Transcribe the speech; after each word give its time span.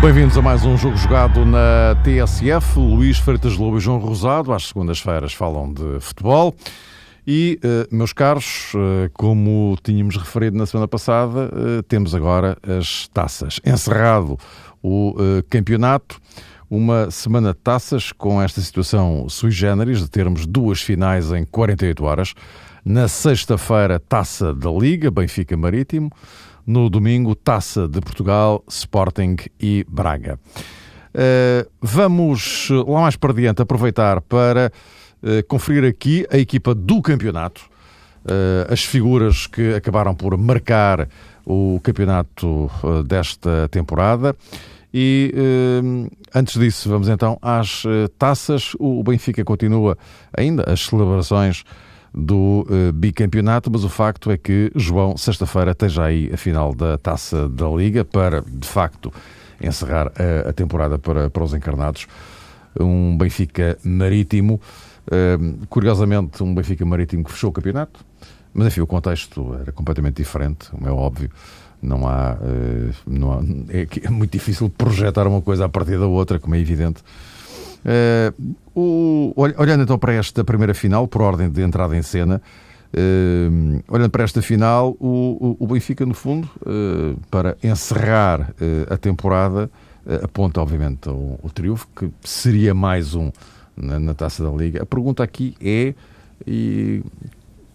Bem-vindos 0.00 0.38
a 0.38 0.42
mais 0.42 0.64
um 0.64 0.76
jogo 0.76 0.96
jogado 0.96 1.44
na 1.44 1.96
TSF. 2.04 2.78
Luís 2.78 3.18
Freitas 3.18 3.56
Lobo 3.56 3.78
e 3.78 3.80
João 3.80 3.98
Rosado, 3.98 4.52
às 4.52 4.68
segundas-feiras, 4.68 5.34
falam 5.34 5.72
de 5.72 6.00
futebol. 6.00 6.54
E, 7.30 7.60
uh, 7.62 7.94
meus 7.94 8.14
caros, 8.14 8.72
uh, 8.72 9.10
como 9.12 9.76
tínhamos 9.82 10.16
referido 10.16 10.56
na 10.56 10.64
semana 10.64 10.88
passada, 10.88 11.50
uh, 11.52 11.82
temos 11.82 12.14
agora 12.14 12.56
as 12.62 13.06
taças. 13.08 13.60
Encerrado 13.66 14.38
o 14.82 15.14
campeonato, 15.50 16.18
uma 16.70 17.10
semana 17.10 17.52
de 17.52 17.58
taças 17.58 18.12
com 18.12 18.40
esta 18.40 18.62
situação 18.62 19.28
sui 19.28 19.50
generis, 19.50 20.00
de 20.00 20.08
termos 20.08 20.46
duas 20.46 20.80
finais 20.80 21.30
em 21.30 21.44
48 21.44 22.02
horas. 22.02 22.32
Na 22.82 23.08
sexta-feira, 23.08 23.98
taça 23.98 24.54
da 24.54 24.70
Liga, 24.70 25.10
Benfica 25.10 25.54
Marítimo. 25.54 26.10
No 26.66 26.88
domingo, 26.88 27.34
Taça 27.34 27.86
de 27.86 28.00
Portugal, 28.00 28.64
Sporting 28.68 29.36
e 29.60 29.84
Braga. 29.88 30.38
Vamos 31.82 32.68
lá 32.70 33.02
mais 33.02 33.16
para 33.16 33.34
diante 33.34 33.60
aproveitar 33.60 34.20
para 34.22 34.70
uh, 35.22 35.46
conferir 35.46 35.84
aqui 35.84 36.26
a 36.30 36.38
equipa 36.38 36.74
do 36.74 37.00
campeonato, 37.02 37.62
uh, 38.24 38.72
as 38.72 38.84
figuras 38.84 39.46
que 39.46 39.74
acabaram 39.74 40.14
por 40.14 40.36
marcar 40.36 41.08
o 41.44 41.80
campeonato 41.82 42.70
desta 43.06 43.68
temporada. 43.70 44.36
E 44.92 45.32
antes 46.34 46.58
disso, 46.58 46.90
vamos 46.90 47.08
então 47.08 47.38
às 47.40 47.84
taças. 48.18 48.72
O 48.78 49.02
Benfica 49.02 49.42
continua 49.44 49.96
ainda 50.36 50.70
as 50.70 50.84
celebrações 50.84 51.64
do 52.14 52.66
uh, 52.68 52.92
bicampeonato, 52.92 53.70
mas 53.70 53.84
o 53.84 53.88
facto 53.88 54.30
é 54.30 54.36
que 54.36 54.72
João, 54.74 55.16
sexta-feira, 55.16 55.72
esteja 55.72 56.04
aí 56.04 56.30
a 56.32 56.36
final 56.36 56.74
da 56.74 56.98
taça 56.98 57.48
da 57.48 57.68
Liga 57.68 58.04
para, 58.04 58.42
de 58.42 58.66
facto, 58.66 59.12
encerrar 59.60 60.10
a, 60.16 60.48
a 60.48 60.52
temporada 60.52 60.98
para, 60.98 61.30
para 61.30 61.44
os 61.44 61.54
encarnados. 61.54 62.06
Um 62.78 63.16
Benfica 63.16 63.78
marítimo, 63.84 64.60
uh, 65.08 65.66
curiosamente, 65.68 66.42
um 66.42 66.54
Benfica 66.54 66.84
marítimo 66.84 67.24
que 67.24 67.32
fechou 67.32 67.50
o 67.50 67.52
campeonato, 67.52 68.04
mas 68.54 68.68
enfim, 68.68 68.80
o 68.80 68.86
contexto 68.86 69.54
era 69.60 69.72
completamente 69.72 70.16
diferente, 70.16 70.70
como 70.70 70.88
é 70.88 70.92
óbvio. 70.92 71.30
Não 71.80 72.08
há, 72.08 72.34
uh, 72.34 72.94
não 73.06 73.32
há 73.32 73.40
é, 73.68 73.86
é 74.02 74.10
muito 74.10 74.32
difícil 74.32 74.68
projetar 74.68 75.26
uma 75.26 75.40
coisa 75.40 75.66
a 75.66 75.68
partir 75.68 75.98
da 75.98 76.06
outra, 76.06 76.38
como 76.38 76.54
é 76.54 76.58
evidente. 76.58 77.02
Uh, 77.84 78.54
o, 78.74 79.32
olhando 79.36 79.82
então 79.82 79.98
para 79.98 80.12
esta 80.14 80.44
primeira 80.44 80.74
final, 80.74 81.06
por 81.06 81.22
ordem 81.22 81.48
de 81.48 81.62
entrada 81.62 81.96
em 81.96 82.02
cena, 82.02 82.40
uh, 82.92 83.82
olhando 83.88 84.10
para 84.10 84.24
esta 84.24 84.42
final, 84.42 84.96
o, 84.98 85.56
o, 85.60 85.64
o 85.64 85.66
Benfica, 85.66 86.04
no 86.04 86.14
fundo, 86.14 86.48
uh, 86.62 87.18
para 87.30 87.56
encerrar 87.62 88.52
a 88.90 88.96
temporada, 88.96 89.70
aponta 90.22 90.60
obviamente 90.60 91.08
o, 91.08 91.38
o, 91.42 91.50
triunfo, 91.50 91.86
que 91.94 92.10
seria 92.24 92.74
mais 92.74 93.14
um 93.14 93.30
na, 93.80 93.98
na, 93.98 94.14
taça 94.14 94.42
da 94.42 94.50
Liga. 94.50 94.82
A 94.82 94.86
pergunta 94.86 95.22
aqui 95.22 95.56
é: 95.60 95.94
e, 96.46 97.02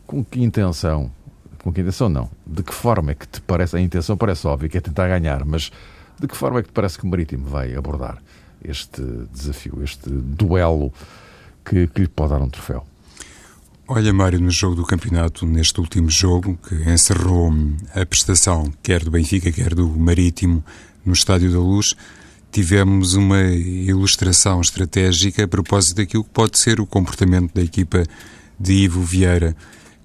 com 0.06 0.24
que 0.24 0.42
intenção? 0.44 1.12
Com 1.64 1.72
que 1.72 1.82
intenção 1.82 2.10
não? 2.10 2.30
De 2.46 2.64
que 2.64 2.74
forma 2.74 3.12
é 3.12 3.16
que 3.16 3.28
te 3.28 3.42
parece? 3.42 3.78
A 3.78 3.82
intenção 3.82 4.18
parece 4.18 4.46
óbvia, 4.48 4.70
que 4.70 4.78
é 4.78 4.82
tentar 4.82 5.08
ganhar, 5.08 5.46
mas 5.46 5.72
de 6.20 6.28
que 6.28 6.36
forma 6.36 6.60
é 6.60 6.62
que 6.62 6.70
te 6.70 6.74
parece 6.74 6.98
que 6.98 7.06
o 7.06 7.08
Marítimo 7.08 7.46
vai 7.46 7.76
abordar? 7.76 8.22
este 8.64 9.02
desafio, 9.32 9.84
este 9.84 10.10
duelo 10.10 10.92
que, 11.66 11.88
que 11.88 12.02
lhe 12.02 12.08
pode 12.08 12.32
dar 12.32 12.42
um 12.42 12.50
troféu? 12.50 12.86
Olha, 13.88 14.14
Mário, 14.14 14.40
no 14.40 14.50
jogo 14.50 14.76
do 14.76 14.86
campeonato, 14.86 15.46
neste 15.46 15.80
último 15.80 16.10
jogo, 16.10 16.58
que 16.68 16.76
encerrou 16.90 17.54
a 17.94 18.06
prestação 18.06 18.72
quer 18.82 19.04
do 19.04 19.12
Benfica, 19.12 19.52
quer 19.52 19.76
do 19.76 19.88
Marítimo, 19.88 20.64
no 21.06 21.12
Estádio 21.12 21.52
da 21.52 21.60
Luz, 21.60 21.96
tivemos 22.54 23.16
uma 23.16 23.42
ilustração 23.42 24.62
estratégica 24.62 25.44
a 25.44 25.48
propósito 25.48 25.98
daquilo 25.98 26.24
que 26.24 26.30
pode 26.30 26.60
ser 26.60 26.80
o 26.80 26.86
comportamento 26.86 27.52
da 27.52 27.64
equipa 27.64 28.04
de 28.60 28.74
Ivo 28.74 29.02
Vieira, 29.02 29.56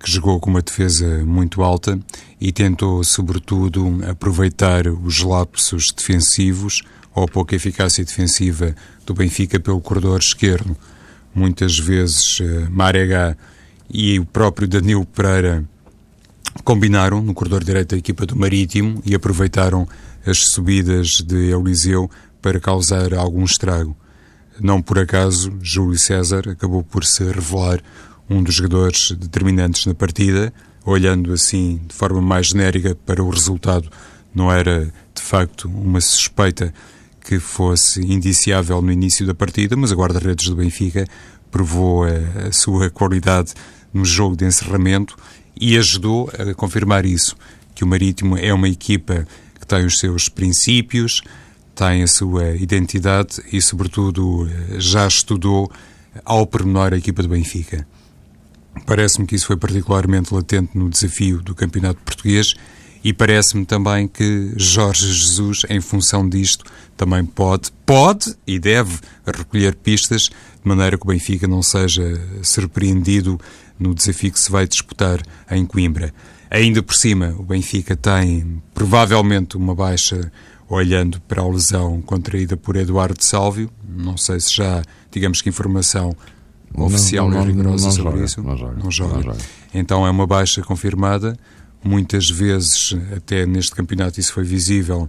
que 0.01 0.11
jogou 0.11 0.41
com 0.41 0.49
uma 0.49 0.63
defesa 0.63 1.23
muito 1.27 1.63
alta 1.63 2.01
e 2.41 2.51
tentou, 2.51 3.05
sobretudo, 3.05 4.01
aproveitar 4.09 4.87
os 4.87 5.21
lapsos 5.21 5.93
defensivos 5.95 6.83
ou 7.15 7.25
a 7.25 7.29
pouca 7.29 7.55
eficácia 7.55 8.03
defensiva 8.03 8.75
do 9.05 9.13
Benfica 9.13 9.61
pelo 9.61 9.81
corredor 9.83 10.19
esquerdo. 10.19 10.75
Muitas 11.35 11.79
vezes 11.79 12.41
uh, 12.41 12.67
Marega 12.71 13.37
e 13.91 14.19
o 14.19 14.25
próprio 14.25 14.67
Danilo 14.67 15.05
Pereira 15.05 15.69
combinaram 16.65 17.21
no 17.21 17.35
corredor 17.35 17.63
direito 17.63 17.91
da 17.91 17.99
equipa 17.99 18.25
do 18.25 18.35
Marítimo 18.35 19.03
e 19.05 19.15
aproveitaram 19.15 19.87
as 20.27 20.49
subidas 20.49 21.21
de 21.21 21.51
Eliseu 21.51 22.11
para 22.41 22.61
causar 22.61 23.15
algum 23.15 23.45
estrago. 23.45 23.97
Não 24.61 24.83
por 24.83 24.99
acaso, 24.99 25.53
Júlio 25.63 25.99
César 25.99 26.49
acabou 26.49 26.83
por 26.83 27.05
se 27.05 27.25
revelar 27.25 27.81
um 28.29 28.43
dos 28.43 28.55
jogadores 28.55 29.13
determinantes 29.13 29.87
na 29.87 29.95
partida, 29.95 30.53
olhando 30.85 31.33
assim 31.33 31.81
de 31.87 31.95
forma 31.95 32.21
mais 32.21 32.49
genérica 32.49 32.95
para 33.07 33.23
o 33.23 33.31
resultado, 33.31 33.89
não 34.35 34.53
era 34.53 34.93
de 35.15 35.23
facto 35.23 35.69
uma 35.69 36.01
suspeita 36.01 36.73
que 37.21 37.39
fosse 37.39 38.01
indiciável 38.01 38.81
no 38.81 38.91
início 38.91 39.27
da 39.27 39.35
partida, 39.35 39.77
mas 39.77 39.93
a 39.93 39.95
guarda-redes 39.95 40.49
do 40.49 40.57
Benfica 40.57 41.07
provou 41.51 42.05
a, 42.05 42.49
a, 42.49 42.53
sua 42.53 42.89
qualidade 42.91 43.53
no 43.93 44.05
jogo 44.05 44.37
de 44.37 44.45
encerramento 44.45 45.17
e 45.61 45.77
ajudou 45.77 46.31
a 46.39 46.55
confirmar 46.55 47.05
isso, 47.05 47.37
que 47.75 47.85
o 47.85 47.87
Marítimo 47.87 48.37
é 48.37 48.53
uma 48.53 48.69
equipa 48.69 49.27
que 49.59 49.67
tem 49.67 49.85
os 49.85 49.99
seus 49.99 50.29
princípios, 50.29 51.23
tem 51.79 52.03
a 52.03 52.09
sua 52.09 52.57
identidade 52.57 53.41
e, 53.53 53.63
sobretudo, 53.63 54.51
já 54.79 55.07
estudou 55.07 55.71
ao 56.25 56.45
pormenor 56.45 56.93
a 56.93 56.97
equipa 56.97 57.23
do 57.23 57.29
Benfica. 57.29 57.87
Parece-me 58.85 59.29
que 59.29 59.37
isso 59.37 59.47
foi 59.47 59.57
particularmente 59.57 60.35
latente 60.35 60.77
no 60.77 60.91
desafio 60.91 61.41
do 61.41 61.55
Campeonato 61.55 62.01
Português 62.01 62.57
e 63.05 63.13
parece-me 63.13 63.65
também 63.65 64.09
que 64.09 64.53
Jorge 64.57 65.07
Jesus, 65.07 65.63
em 65.71 65.81
função 65.81 66.29
disto, 66.29 66.65
também 66.97 67.25
pode, 67.25 67.71
pode 67.87 68.35
e 68.45 68.59
deve 68.59 68.99
recolher 69.25 69.77
pistas 69.77 70.23
de 70.23 70.33
maneira 70.65 70.99
que 70.99 71.05
o 71.05 71.09
Benfica 71.09 71.47
não 71.47 71.63
seja 71.63 72.03
surpreendido 72.43 73.41
no 73.79 73.95
desafio 73.95 74.33
que 74.33 74.41
se 74.41 74.51
vai 74.51 74.67
disputar 74.67 75.23
em 75.49 75.65
Coimbra. 75.65 76.13
Ainda 76.51 76.83
por 76.83 76.97
cima, 76.97 77.37
o 77.39 77.45
Benfica 77.45 77.95
tem 77.95 78.61
provavelmente 78.75 79.57
uma 79.57 79.77
baixa 79.77 80.33
olhando 80.69 81.21
para 81.23 81.43
a 81.43 81.49
lesão 81.49 82.01
contraída 82.03 82.57
por 82.57 82.77
Eduardo 82.77 83.25
Sálvio. 83.25 83.71
Não 83.89 84.17
sei 84.17 84.39
se 84.41 84.55
já, 84.55 84.83
digamos 85.11 85.41
que 85.41 85.49
informação 85.49 86.15
oficial 86.75 87.29
não, 87.29 87.39
não, 87.39 87.45
e 87.45 87.47
rigorosa 87.53 87.87
não, 87.87 87.93
sobre 87.93 88.13
joga, 88.13 88.25
isso. 88.25 88.43
Não 88.43 88.57
joga, 88.57 88.83
não 88.83 88.91
joga. 88.91 89.37
Então 89.73 90.07
é 90.07 90.11
uma 90.11 90.27
baixa 90.27 90.63
confirmada. 90.63 91.39
Muitas 91.83 92.29
vezes, 92.29 92.95
até 93.17 93.47
neste 93.47 93.75
campeonato, 93.75 94.21
isso 94.21 94.33
foi 94.33 94.45
visível. 94.45 95.09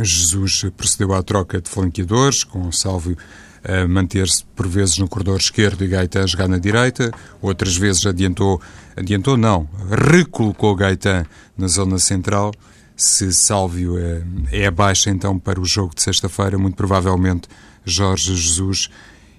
Jesus 0.00 0.64
procedeu 0.76 1.12
à 1.12 1.22
troca 1.22 1.60
de 1.60 1.68
flanqueadores, 1.68 2.42
com 2.42 2.66
o 2.66 2.72
Sálvio 2.72 3.16
a 3.64 3.88
manter-se 3.88 4.44
por 4.54 4.68
vezes 4.68 4.98
no 4.98 5.08
corredor 5.08 5.38
esquerdo 5.38 5.82
e 5.84 5.88
Gaetan 5.88 6.24
a 6.24 6.26
jogar 6.26 6.48
na 6.48 6.58
direita, 6.58 7.10
outras 7.40 7.76
vezes 7.76 8.04
adiantou, 8.04 8.60
adiantou 8.94 9.38
não, 9.38 9.66
recolocou 9.90 10.74
Gaetan 10.76 11.24
na 11.56 11.66
zona 11.66 11.98
central. 11.98 12.52
Se 12.96 13.32
Sálvio 13.32 13.98
é, 13.98 14.22
é 14.52 14.70
baixa 14.70 15.10
então 15.10 15.38
para 15.38 15.60
o 15.60 15.64
jogo 15.64 15.94
de 15.94 16.02
sexta-feira, 16.02 16.56
muito 16.56 16.76
provavelmente 16.76 17.48
Jorge 17.84 18.34
Jesus 18.34 18.88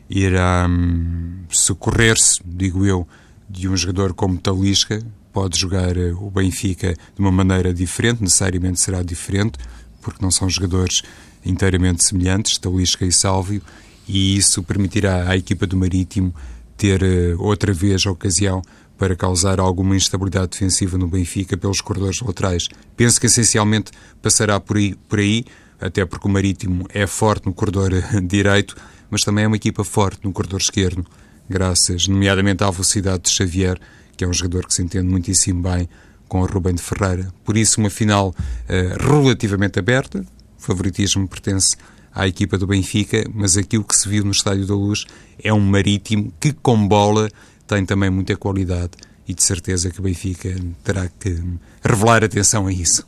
irá 0.09 0.68
hum, 0.69 1.44
socorrer-se, 1.50 2.39
digo 2.45 2.85
eu, 2.85 3.07
de 3.50 3.68
um 3.68 3.77
jogador 3.77 4.13
como 4.13 4.38
Talisca, 4.38 5.01
pode 5.31 5.59
jogar 5.59 5.97
eh, 5.97 6.13
o 6.13 6.29
Benfica 6.29 6.94
de 6.94 7.19
uma 7.19 7.31
maneira 7.31 7.74
diferente, 7.74 8.21
necessariamente 8.21 8.79
será 8.79 9.01
diferente, 9.01 9.57
porque 10.01 10.24
não 10.24 10.31
são 10.31 10.50
jogadores 10.50 11.01
inteiramente 11.45 12.06
semelhantes, 12.06 12.57
Talisca 12.57 13.06
e 13.06 13.12
Sálvio, 13.12 13.62
e 14.07 14.38
isso 14.38 14.63
permitirá 14.63 15.29
à 15.29 15.35
equipa 15.35 15.65
do 15.65 15.77
Marítimo 15.77 16.33
ter 16.77 17.01
uh, 17.01 17.41
outra 17.41 17.74
vez 17.74 18.06
a 18.06 18.12
ocasião 18.12 18.62
para 18.97 19.15
causar 19.15 19.59
alguma 19.59 19.95
instabilidade 19.95 20.51
defensiva 20.51 20.97
no 20.97 21.07
Benfica 21.07 21.57
pelos 21.57 21.81
corredores 21.81 22.21
laterais. 22.21 22.68
Penso 22.95 23.19
que 23.19 23.27
essencialmente 23.27 23.92
passará 24.21 24.59
por 24.59 24.77
aí, 24.77 24.95
por 25.07 25.19
aí 25.19 25.45
até 25.80 26.06
porque 26.06 26.27
o 26.27 26.31
Marítimo 26.31 26.88
é 26.94 27.06
forte 27.06 27.45
no 27.45 27.53
corredor 27.53 27.92
direito, 28.24 28.75
mas 29.09 29.21
também 29.21 29.44
é 29.44 29.47
uma 29.47 29.57
equipa 29.57 29.83
forte 29.83 30.21
no 30.24 30.31
corredor 30.31 30.62
esquerdo, 30.62 31.06
graças 31.50 32.07
nomeadamente 32.07 32.63
à 32.63 32.71
velocidade 32.71 33.24
de 33.24 33.30
Xavier 33.30 33.80
que 34.15 34.24
é 34.24 34.27
um 34.27 34.33
jogador 34.33 34.65
que 34.65 34.74
se 34.74 34.81
entende 34.81 35.07
muitíssimo 35.07 35.62
bem 35.62 35.89
com 36.27 36.41
o 36.41 36.45
Rubem 36.45 36.74
de 36.74 36.81
Ferreira. 36.81 37.31
Por 37.44 37.56
isso, 37.56 37.80
uma 37.80 37.89
final 37.89 38.30
uh, 38.30 39.21
relativamente 39.24 39.77
aberta, 39.77 40.25
o 40.57 40.62
favoritismo 40.62 41.27
pertence 41.27 41.75
à 42.13 42.27
equipa 42.27 42.57
do 42.57 42.65
Benfica, 42.65 43.24
mas 43.33 43.57
aquilo 43.57 43.83
que 43.83 43.95
se 43.95 44.07
viu 44.07 44.24
no 44.24 44.31
Estádio 44.31 44.65
da 44.65 44.74
Luz 44.74 45.06
é 45.44 45.53
um 45.53 45.59
marítimo 45.59 46.33
que, 46.39 46.53
com 46.53 46.88
bola, 46.88 47.30
tem 47.67 47.85
também 47.85 48.09
muita 48.09 48.35
qualidade 48.35 48.91
e 49.27 49.33
de 49.33 49.44
certeza 49.44 49.89
que 49.89 50.00
o 50.00 50.03
Benfica 50.03 50.56
terá 50.83 51.07
que 51.07 51.41
revelar 51.83 52.23
atenção 52.23 52.67
a 52.67 52.73
isso. 52.73 53.06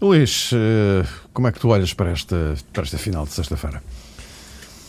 Luís, 0.00 0.50
eh, 0.52 1.06
como 1.32 1.48
é 1.48 1.52
que 1.52 1.58
tu 1.58 1.68
olhas 1.68 1.94
para 1.94 2.10
esta, 2.10 2.54
para 2.72 2.82
esta 2.82 2.98
final 2.98 3.24
de 3.24 3.32
sexta-feira? 3.32 3.82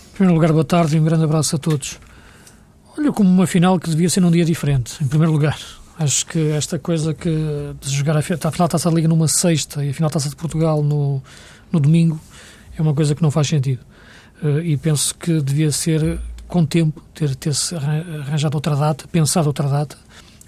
Em 0.10 0.16
primeiro 0.16 0.36
lugar, 0.36 0.52
boa 0.52 0.66
tarde 0.66 0.98
e 0.98 1.00
um 1.00 1.04
grande 1.04 1.24
abraço 1.24 1.56
a 1.56 1.60
todos. 1.60 1.98
Olho 2.98 3.14
como 3.14 3.30
uma 3.30 3.48
final 3.48 3.80
que 3.80 3.90
devia 3.90 4.10
ser 4.10 4.20
num 4.20 4.32
dia 4.32 4.44
diferente, 4.44 5.02
em 5.02 5.08
primeiro 5.08 5.32
lugar. 5.32 5.58
Acho 6.00 6.26
que 6.26 6.50
esta 6.50 6.78
coisa 6.78 7.14
que 7.14 7.30
de 7.30 7.90
jogar 7.90 8.18
a, 8.18 8.22
final 8.22 8.40
da 8.40 8.68
Taça 8.68 8.90
da 8.90 8.96
Liga 8.96 9.08
numa 9.08 9.28
sexta 9.28 9.84
e 9.84 9.90
a 9.90 9.94
final 9.94 10.10
da 10.10 10.16
Taça 10.16 10.30
de 10.30 10.36
Portugal 10.36 10.84
no, 10.84 11.24
no 11.72 11.80
domingo 11.80 12.20
é 12.78 12.82
uma 12.82 12.94
coisa 12.94 13.16
que 13.16 13.22
não 13.22 13.32
faz 13.32 13.48
sentido. 13.48 13.80
Uh, 14.44 14.60
e 14.60 14.78
penso 14.78 15.16
que 15.16 15.42
devia 15.42 15.72
ser, 15.72 16.20
com 16.48 16.66
tempo, 16.66 17.02
ter, 17.14 17.36
ter-se 17.36 17.76
arranjado 17.76 18.56
outra 18.56 18.76
data, 18.76 19.08
pensado 19.08 19.48
outra 19.48 19.68
data, 19.68 19.98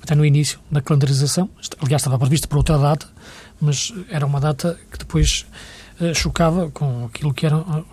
até 0.01 0.15
no 0.15 0.25
início 0.25 0.59
da 0.71 0.81
calendarização. 0.81 1.49
Aliás, 1.81 2.01
estava 2.01 2.17
previsto 2.17 2.47
para 2.47 2.57
outra 2.57 2.77
data, 2.77 3.07
mas 3.59 3.93
era 4.09 4.25
uma 4.25 4.39
data 4.39 4.79
que 4.91 4.97
depois 4.97 5.45
uh, 5.99 6.15
chocava 6.15 6.69
com 6.71 7.05
aquilo 7.05 7.33
que 7.33 7.45
eram 7.45 7.59
uh, 7.61 7.85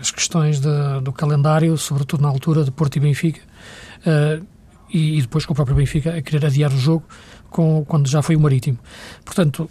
as 0.00 0.10
questões 0.10 0.58
de, 0.60 1.00
do 1.02 1.12
calendário, 1.12 1.76
sobretudo 1.76 2.22
na 2.22 2.28
altura 2.28 2.64
de 2.64 2.70
Porto 2.70 2.96
e 2.96 3.00
Benfica, 3.00 3.40
e, 4.88 5.18
e, 5.18 5.22
depois 5.22 5.44
com 5.44 5.52
o 5.52 5.56
próprio 5.56 5.76
Benfica 5.76 6.16
a 6.16 6.22
querer 6.22 6.46
adiar 6.46 6.72
o 6.72 6.78
jogo 6.78 7.04
com, 7.50 7.84
quando 7.84 8.08
já 8.08 8.22
foi 8.22 8.36
o 8.36 8.40
Marítimo. 8.40 8.78
Portanto, 9.24 9.68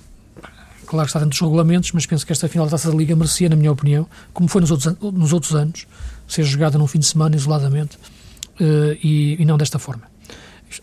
claro 0.86 1.06
que 1.06 1.10
está 1.10 1.19
dentro 1.19 1.30
dos 1.30 1.39
regulamentos, 1.39 1.92
mas 1.94 2.06
penso 2.06 2.25
que 2.25 2.33
esta 2.33 2.50
final 2.50 2.66
da 2.66 2.71
Taça 2.71 2.92
da 2.92 2.98
Liga 2.98 3.16
merecia, 3.16 3.48
na 3.48 3.56
minha 3.56 3.71
opinião, 3.71 4.07
como 4.33 4.50
foi 4.50 4.62
nos 4.62 4.71
outros, 4.71 4.95
nos 5.00 5.31
outros 5.31 5.56
anos, 5.56 5.88
ser 6.27 6.44
jogada 6.44 6.77
num 6.77 6.88
fim 6.88 7.00
de 7.00 7.06
semana 7.06 7.36
isoladamente 7.36 7.98
uh, 8.60 8.98
e, 9.04 9.38
e, 9.39 9.45
não 9.45 9.57
desta 9.57 9.80
forma. 9.80 10.04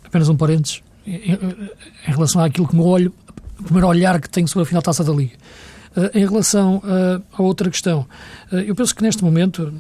Apenas 0.05 0.29
um 0.29 0.37
parênteses 0.37 0.83
em, 1.07 1.33
em, 1.33 2.11
relação 2.11 2.43
àquilo 2.43 2.67
que 2.67 2.75
me 2.75 2.83
olho, 2.83 3.13
o 3.59 3.63
primeiro 3.65 3.89
olhar 3.89 4.21
que 4.21 4.29
tenho 4.29 4.49
sobre 4.49 4.63
a 4.63 4.67
final 4.67 4.83
Taça 4.83 5.05
da 5.05 5.13
Liga. 5.13 5.35
Uh, 5.97 6.19
em 6.19 6.27
relação 6.27 6.77
uh, 6.77 7.23
a 7.33 7.43
outra 7.43 7.71
questão, 7.71 8.07
eu 8.51 8.75
penso 8.75 8.95
que 8.95 9.03
neste 9.03 9.23
momento 9.23 9.73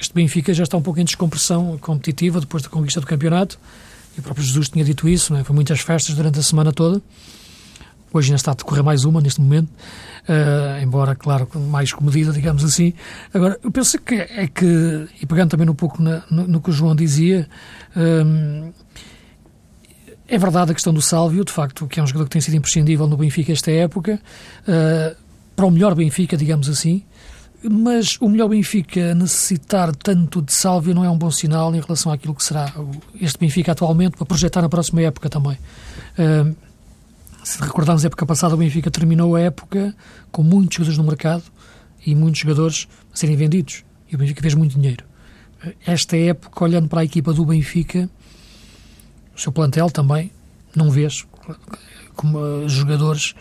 este 0.00 0.14
Benfica 0.14 0.52
já 0.52 0.64
está 0.64 0.76
um 0.76 0.82
pouco 0.82 0.98
em 0.98 1.04
descompressão 1.04 1.78
competitiva 1.78 2.40
depois 2.40 2.62
da 2.62 2.68
conquista 2.68 3.00
do 3.00 3.06
campeonato. 3.06 3.58
E 4.16 4.20
o 4.20 4.22
próprio 4.22 4.44
Jesus 4.44 4.68
tinha 4.68 4.84
dito 4.84 5.08
isso, 5.08 5.34
é? 5.36 5.44
foi 5.44 5.54
muitas 5.54 5.80
festas 5.80 6.14
durante 6.14 6.38
a 6.38 6.42
semana 6.42 6.72
toda. 6.72 7.00
Hoje 8.12 8.28
ainda 8.28 8.36
está 8.36 8.52
a 8.52 8.54
decorrer 8.54 8.84
mais 8.84 9.04
uma 9.04 9.20
neste 9.20 9.40
momento, 9.40 9.68
uh, 9.68 10.82
embora, 10.82 11.14
claro, 11.14 11.48
mais 11.68 11.92
comedida, 11.92 12.32
digamos 12.32 12.62
assim. 12.62 12.92
Agora, 13.32 13.58
eu 13.62 13.70
penso 13.70 13.98
que 13.98 14.14
é 14.14 14.46
que, 14.46 15.08
e 15.20 15.26
pegando 15.26 15.50
também 15.50 15.68
um 15.68 15.74
pouco 15.74 16.02
na, 16.02 16.22
no, 16.30 16.46
no, 16.46 16.60
que 16.60 16.70
o 16.70 16.72
João 16.72 16.94
dizia, 16.94 17.48
eh, 17.96 18.70
é 20.28 20.38
verdade 20.38 20.72
a 20.72 20.74
questão 20.74 20.92
do 20.92 21.00
Sálvio, 21.00 21.44
de 21.44 21.52
facto, 21.52 21.86
que 21.86 22.00
é 22.00 22.02
um 22.02 22.06
jogador 22.06 22.24
que 22.24 22.30
tem 22.30 22.40
sido 22.40 22.54
imprescindível 22.54 23.06
no 23.06 23.16
Benfica 23.16 23.52
esta 23.52 23.70
época, 23.70 24.20
uh, 24.62 25.16
para 25.56 25.66
o 25.66 25.70
melhor 25.70 25.94
Benfica, 25.94 26.36
digamos 26.36 26.68
assim, 26.68 27.04
mas 27.62 28.18
o 28.20 28.28
melhor 28.28 28.48
Benfica 28.48 29.14
necessitar 29.14 29.94
tanto 29.94 30.42
de 30.42 30.52
Sálvio 30.52 30.94
não 30.94 31.04
é 31.04 31.10
um 31.10 31.16
bom 31.16 31.30
sinal 31.30 31.74
em 31.74 31.80
relação 31.80 32.10
àquilo 32.12 32.34
que 32.34 32.42
será 32.42 32.72
este 33.20 33.38
Benfica 33.38 33.72
atualmente 33.72 34.16
para 34.16 34.26
projetar 34.26 34.62
na 34.62 34.68
próxima 34.68 35.02
época 35.02 35.28
também. 35.28 35.56
Uh, 36.18 36.54
se 37.42 37.60
recordarmos 37.60 38.04
a 38.04 38.06
época 38.06 38.24
passada, 38.24 38.54
o 38.54 38.56
Benfica 38.56 38.90
terminou 38.90 39.34
a 39.34 39.40
época 39.40 39.94
com 40.30 40.42
muitos 40.42 40.76
jogadores 40.76 40.98
no 40.98 41.04
mercado 41.04 41.42
e 42.06 42.14
muitos 42.14 42.40
jogadores 42.40 42.88
a 43.12 43.16
serem 43.16 43.36
vendidos. 43.36 43.84
E 44.10 44.14
o 44.14 44.18
Benfica 44.18 44.40
fez 44.40 44.54
muito 44.54 44.78
dinheiro. 44.78 45.04
Esta 45.86 46.16
época, 46.16 46.64
olhando 46.64 46.88
para 46.88 47.00
a 47.00 47.04
equipa 47.04 47.32
do 47.32 47.44
Benfica, 47.44 48.08
o 49.34 49.40
seu 49.40 49.52
plantel 49.52 49.90
também, 49.90 50.30
não 50.74 50.90
vês 50.90 51.26
como 52.14 52.38
uh, 52.38 52.68
jogadores 52.68 53.34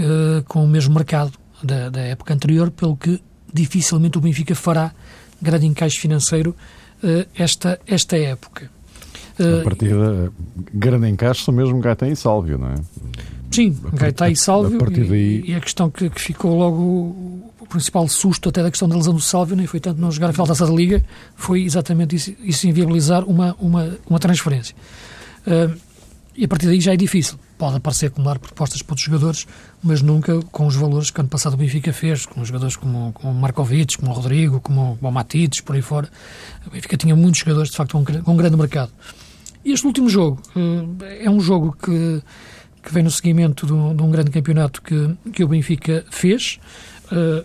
uh, 0.00 0.42
com 0.44 0.64
o 0.64 0.68
mesmo 0.68 0.94
mercado 0.94 1.32
da, 1.62 1.88
da, 1.90 2.00
época 2.00 2.34
anterior, 2.34 2.70
pelo 2.70 2.96
que 2.96 3.22
dificilmente 3.52 4.18
o 4.18 4.20
Benfica 4.20 4.54
fará 4.54 4.92
grande 5.40 5.66
encaixe 5.66 5.98
financeiro 5.98 6.54
uh, 7.02 7.26
esta, 7.34 7.78
esta 7.86 8.16
época. 8.16 8.70
A 9.38 9.64
partida, 9.64 10.32
grande 10.72 11.08
encaixe 11.08 11.44
são 11.44 11.52
mesmo 11.52 11.78
Gaetan 11.78 12.08
e 12.08 12.16
Sálvio, 12.16 12.56
não 12.56 12.68
é? 12.70 12.76
Sim, 13.56 13.74
Gaetá 13.94 14.28
e 14.28 14.36
Sálvio. 14.36 14.78
A 14.84 14.90
daí... 14.90 15.42
e, 15.46 15.52
e, 15.52 15.54
a 15.54 15.60
questão 15.60 15.90
que, 15.90 16.10
que, 16.10 16.20
ficou 16.20 16.54
logo 16.54 16.82
o 17.58 17.66
principal 17.66 18.06
susto 18.06 18.50
até 18.50 18.62
da 18.62 18.70
questão 18.70 18.86
da 18.86 18.94
lesão 18.94 19.14
do 19.14 19.20
Sálvio, 19.20 19.56
nem 19.56 19.66
foi 19.66 19.80
tanto 19.80 19.98
não 19.98 20.10
jogar 20.10 20.28
a 20.28 20.32
final 20.34 20.46
da 20.46 20.66
Liga, 20.66 21.02
foi 21.34 21.62
exatamente 21.62 22.14
isso, 22.14 22.34
isso 22.40 22.68
inviabilizar 22.68 23.24
uma, 23.24 23.56
uma, 23.58 23.98
uma 24.06 24.18
transferência. 24.18 24.76
Uh, 25.46 25.74
e 26.36 26.44
a 26.44 26.48
partir 26.48 26.66
daí 26.66 26.78
já 26.82 26.92
é 26.92 26.98
difícil. 26.98 27.38
Pode 27.56 27.76
aparecer 27.76 28.06
acumular 28.06 28.38
propostas 28.38 28.82
para 28.82 28.92
outros 28.92 29.06
jogadores, 29.06 29.46
mas 29.82 30.02
nunca 30.02 30.38
com 30.52 30.66
os 30.66 30.76
valores 30.76 31.10
que 31.10 31.18
ano 31.18 31.30
passado 31.30 31.54
o 31.54 31.56
Benfica 31.56 31.94
fez, 31.94 32.26
com 32.26 32.44
jogadores 32.44 32.76
como, 32.76 33.10
como 33.14 33.32
o 33.32 33.34
Markovic, 33.34 33.96
como 33.96 34.10
o 34.10 34.14
Rodrigo, 34.14 34.60
como 34.60 34.98
o 35.00 35.10
Matites, 35.10 35.62
por 35.62 35.74
aí 35.74 35.80
fora. 35.80 36.10
O 36.66 36.70
Benfica 36.70 36.98
tinha 36.98 37.16
muitos 37.16 37.40
jogadores, 37.40 37.70
de 37.70 37.76
facto, 37.78 37.92
com 37.92 38.00
um, 38.00 38.32
um 38.34 38.36
grande 38.36 38.54
mercado. 38.54 38.92
E 39.64 39.72
este 39.72 39.86
último 39.86 40.10
jogo 40.10 40.42
uh, 40.54 41.04
é 41.20 41.30
um 41.30 41.40
jogo 41.40 41.74
que 41.82 42.22
que 42.86 42.94
vem 42.94 43.02
no 43.02 43.10
seguimento 43.10 43.66
de 43.66 43.72
um, 43.72 43.94
de 43.96 44.00
um 44.00 44.10
grande 44.12 44.30
campeonato 44.30 44.80
que, 44.80 45.16
que 45.32 45.42
o 45.42 45.48
Benfica 45.48 46.04
fez. 46.08 46.60
Uh, 47.10 47.44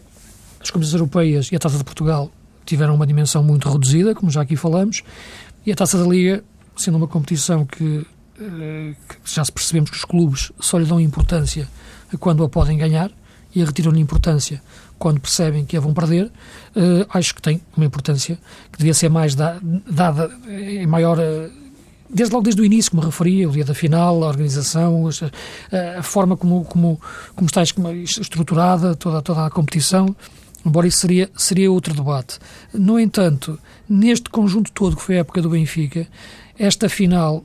as 0.62 0.70
competições 0.70 0.94
europeias 0.94 1.52
e 1.52 1.56
a 1.56 1.60
Taça 1.60 1.80
de 1.80 1.84
Portugal 1.84 2.32
tiveram 2.64 2.94
uma 2.94 3.08
dimensão 3.08 3.44
muito 3.44 3.68
reduzida, 3.68 4.14
como 4.14 4.32
já 4.32 4.42
aqui 4.42 4.56
falamos, 4.56 5.02
e 5.66 5.72
a 5.72 5.76
Taça 5.76 5.98
da 5.98 6.08
Liga, 6.08 6.44
sendo 6.78 6.98
uma 6.98 7.08
competição 7.08 7.66
que, 7.66 7.84
uh, 7.84 8.06
que 8.40 9.34
já 9.34 9.44
percebemos 9.46 9.90
que 9.90 9.98
os 9.98 10.06
clubes 10.06 10.52
só 10.60 10.78
lhe 10.78 10.86
dão 10.86 11.00
importância 11.00 11.68
quando 12.20 12.44
a 12.44 12.50
podem 12.50 12.78
ganhar 12.78 13.10
e 13.56 13.64
retiram-lhe 13.64 14.00
importância 14.00 14.62
quando 15.00 15.20
percebem 15.20 15.66
que 15.66 15.76
a 15.76 15.80
vão 15.80 15.92
perder, 15.92 16.26
uh, 16.26 17.08
acho 17.10 17.34
que 17.34 17.42
tem 17.42 17.60
uma 17.76 17.88
importância 17.88 18.38
que 18.72 18.78
devia 18.78 18.94
ser 18.94 19.10
mais 19.10 19.34
da, 19.34 19.58
dada 19.90 20.30
em 20.48 20.86
maior 20.86 21.18
uh, 21.18 21.61
desde 22.14 22.34
logo 22.34 22.44
desde 22.44 22.62
o 22.62 22.66
início, 22.66 22.92
como 22.92 23.04
referia, 23.04 23.48
o 23.48 23.52
dia 23.52 23.64
da 23.64 23.74
final, 23.74 24.24
a 24.24 24.28
organização, 24.28 25.08
a, 25.08 26.00
a 26.00 26.04
forma 26.04 26.36
como, 26.36 26.66
como, 26.66 27.00
como 27.36 27.48
está 27.48 27.64
estruturada 27.64 28.96
toda, 28.96 29.22
toda 29.22 29.46
a 29.46 29.50
competição, 29.50 30.16
embora 30.66 30.88
isso 30.88 31.00
seria, 31.00 31.30
seria 31.36 31.72
outro 31.72 31.94
debate. 31.94 32.38
No 32.74 33.00
entanto, 33.00 33.58
neste 33.88 34.30
conjunto 34.30 34.72
todo 34.72 34.96
que 34.96 35.02
foi 35.02 35.16
a 35.16 35.20
época 35.20 35.42
do 35.42 35.50
Benfica, 35.50 36.08
esta 36.60 36.90
final, 36.90 37.44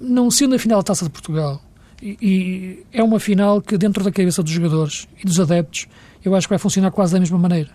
não 0.00 0.30
sendo 0.30 0.54
a 0.54 0.58
final 0.58 0.78
da 0.80 0.84
Taça 0.84 1.04
de 1.04 1.10
Portugal, 1.10 1.62
e, 2.02 2.18
e 2.20 2.84
é 2.92 3.02
uma 3.02 3.18
final 3.18 3.62
que 3.62 3.78
dentro 3.78 4.04
da 4.04 4.12
cabeça 4.12 4.42
dos 4.42 4.52
jogadores 4.52 5.08
e 5.22 5.26
dos 5.26 5.40
adeptos, 5.40 5.86
eu 6.22 6.34
acho 6.34 6.46
que 6.46 6.52
vai 6.52 6.58
funcionar 6.58 6.90
quase 6.90 7.14
da 7.14 7.20
mesma 7.20 7.38
maneira 7.38 7.70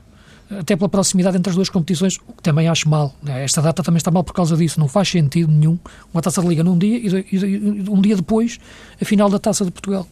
até 0.59 0.75
pela 0.75 0.89
proximidade 0.89 1.37
entre 1.37 1.49
as 1.49 1.55
duas 1.55 1.69
competições, 1.69 2.17
o 2.27 2.33
que 2.33 2.43
também 2.43 2.67
acho 2.67 2.89
mal. 2.89 3.15
Né? 3.23 3.43
Esta 3.43 3.61
data 3.61 3.81
também 3.81 3.97
está 3.97 4.11
mal 4.11 4.23
por 4.23 4.33
causa 4.33 4.55
disso. 4.57 4.79
Não 4.79 4.87
faz 4.87 5.09
sentido 5.09 5.51
nenhum 5.51 5.77
uma 6.13 6.21
taça 6.21 6.41
de 6.41 6.47
liga 6.47 6.63
num 6.63 6.77
dia 6.77 6.97
e, 6.97 7.89
um 7.89 8.01
dia 8.01 8.15
depois 8.15 8.59
a 9.01 9.05
final 9.05 9.29
da 9.29 9.39
taça 9.39 9.63
de 9.63 9.71
Portugal. 9.71 10.07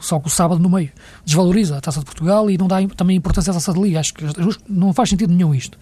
só 0.00 0.18
com 0.18 0.26
o 0.26 0.30
sábado 0.30 0.60
no 0.60 0.68
meio. 0.68 0.90
Desvaloriza 1.24 1.78
a 1.78 1.80
taça 1.80 2.00
de 2.00 2.04
Portugal 2.04 2.50
e 2.50 2.58
não 2.58 2.66
dá 2.66 2.78
também 2.96 3.16
importância 3.16 3.50
à 3.50 3.54
taça 3.54 3.72
de 3.72 3.80
liga. 3.80 4.00
Acho 4.00 4.14
que 4.14 4.24
não 4.68 4.92
faz 4.92 5.08
sentido 5.08 5.32
nenhum 5.32 5.54
isto. 5.54 5.78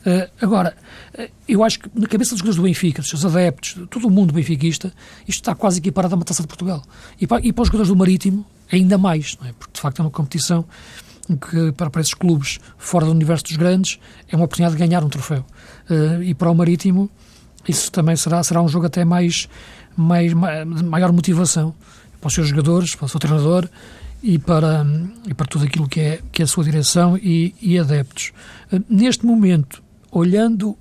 Uh, 0.00 0.30
agora, 0.40 0.74
uh, 1.18 1.28
eu 1.46 1.62
acho 1.62 1.78
que 1.78 1.90
na 1.94 2.06
cabeça 2.06 2.30
dos 2.30 2.38
jogadores 2.38 2.56
do 2.56 2.62
Benfica, 2.62 3.02
dos 3.02 3.10
seus 3.10 3.24
adeptos, 3.24 3.76
todo 3.90 4.08
o 4.08 4.10
mundo 4.10 4.32
benfiquista, 4.32 4.92
isto 5.28 5.42
está 5.42 5.54
quase 5.54 5.78
equiparado 5.78 6.14
a 6.14 6.16
uma 6.16 6.24
taça 6.24 6.40
de 6.42 6.48
Portugal. 6.48 6.82
E 7.20 7.26
para, 7.26 7.46
e 7.46 7.52
para 7.52 7.62
os 7.62 7.68
jogadores 7.68 7.88
do 7.88 7.96
Marítimo, 7.96 8.46
ainda 8.72 8.96
mais, 8.96 9.36
é? 9.44 9.52
porque 9.58 9.74
de 9.74 9.80
facto 9.80 9.98
é 9.98 10.02
uma 10.02 10.10
competição 10.10 10.64
que 11.36 11.72
para, 11.72 12.00
esses 12.00 12.14
clubes 12.14 12.58
fora 12.78 13.04
do 13.04 13.12
universo 13.12 13.44
dos 13.44 13.56
grandes 13.56 13.98
é 14.28 14.36
uma 14.36 14.44
oportunidade 14.44 14.76
de 14.76 14.86
ganhar 14.86 15.04
um 15.04 15.08
troféu. 15.08 15.44
Uh, 15.88 16.22
e 16.22 16.34
para 16.34 16.50
o 16.50 16.54
Marítimo 16.54 17.10
isso 17.68 17.90
também 17.92 18.16
será, 18.16 18.42
será 18.42 18.62
um 18.62 18.68
jogo 18.68 18.86
até 18.86 19.04
mais, 19.04 19.48
mais 19.96 20.32
maior 20.32 21.12
motivação 21.12 21.74
para 22.20 22.28
os 22.28 22.34
seus 22.34 22.48
jogadores, 22.48 22.94
para 22.94 23.06
o 23.06 23.08
seu 23.08 23.20
treinador 23.20 23.68
e 24.22 24.38
para, 24.38 24.84
e 25.26 25.34
para 25.34 25.46
tudo 25.46 25.64
aquilo 25.64 25.88
que 25.88 26.00
é, 26.00 26.20
que 26.32 26.42
é 26.42 26.44
a 26.44 26.48
sua 26.48 26.64
direção 26.64 27.16
e, 27.16 27.54
e 27.60 27.78
adeptos. 27.78 28.32
Uh, 28.72 28.82
neste 28.88 29.26
momento, 29.26 29.82
olhando 30.10 30.76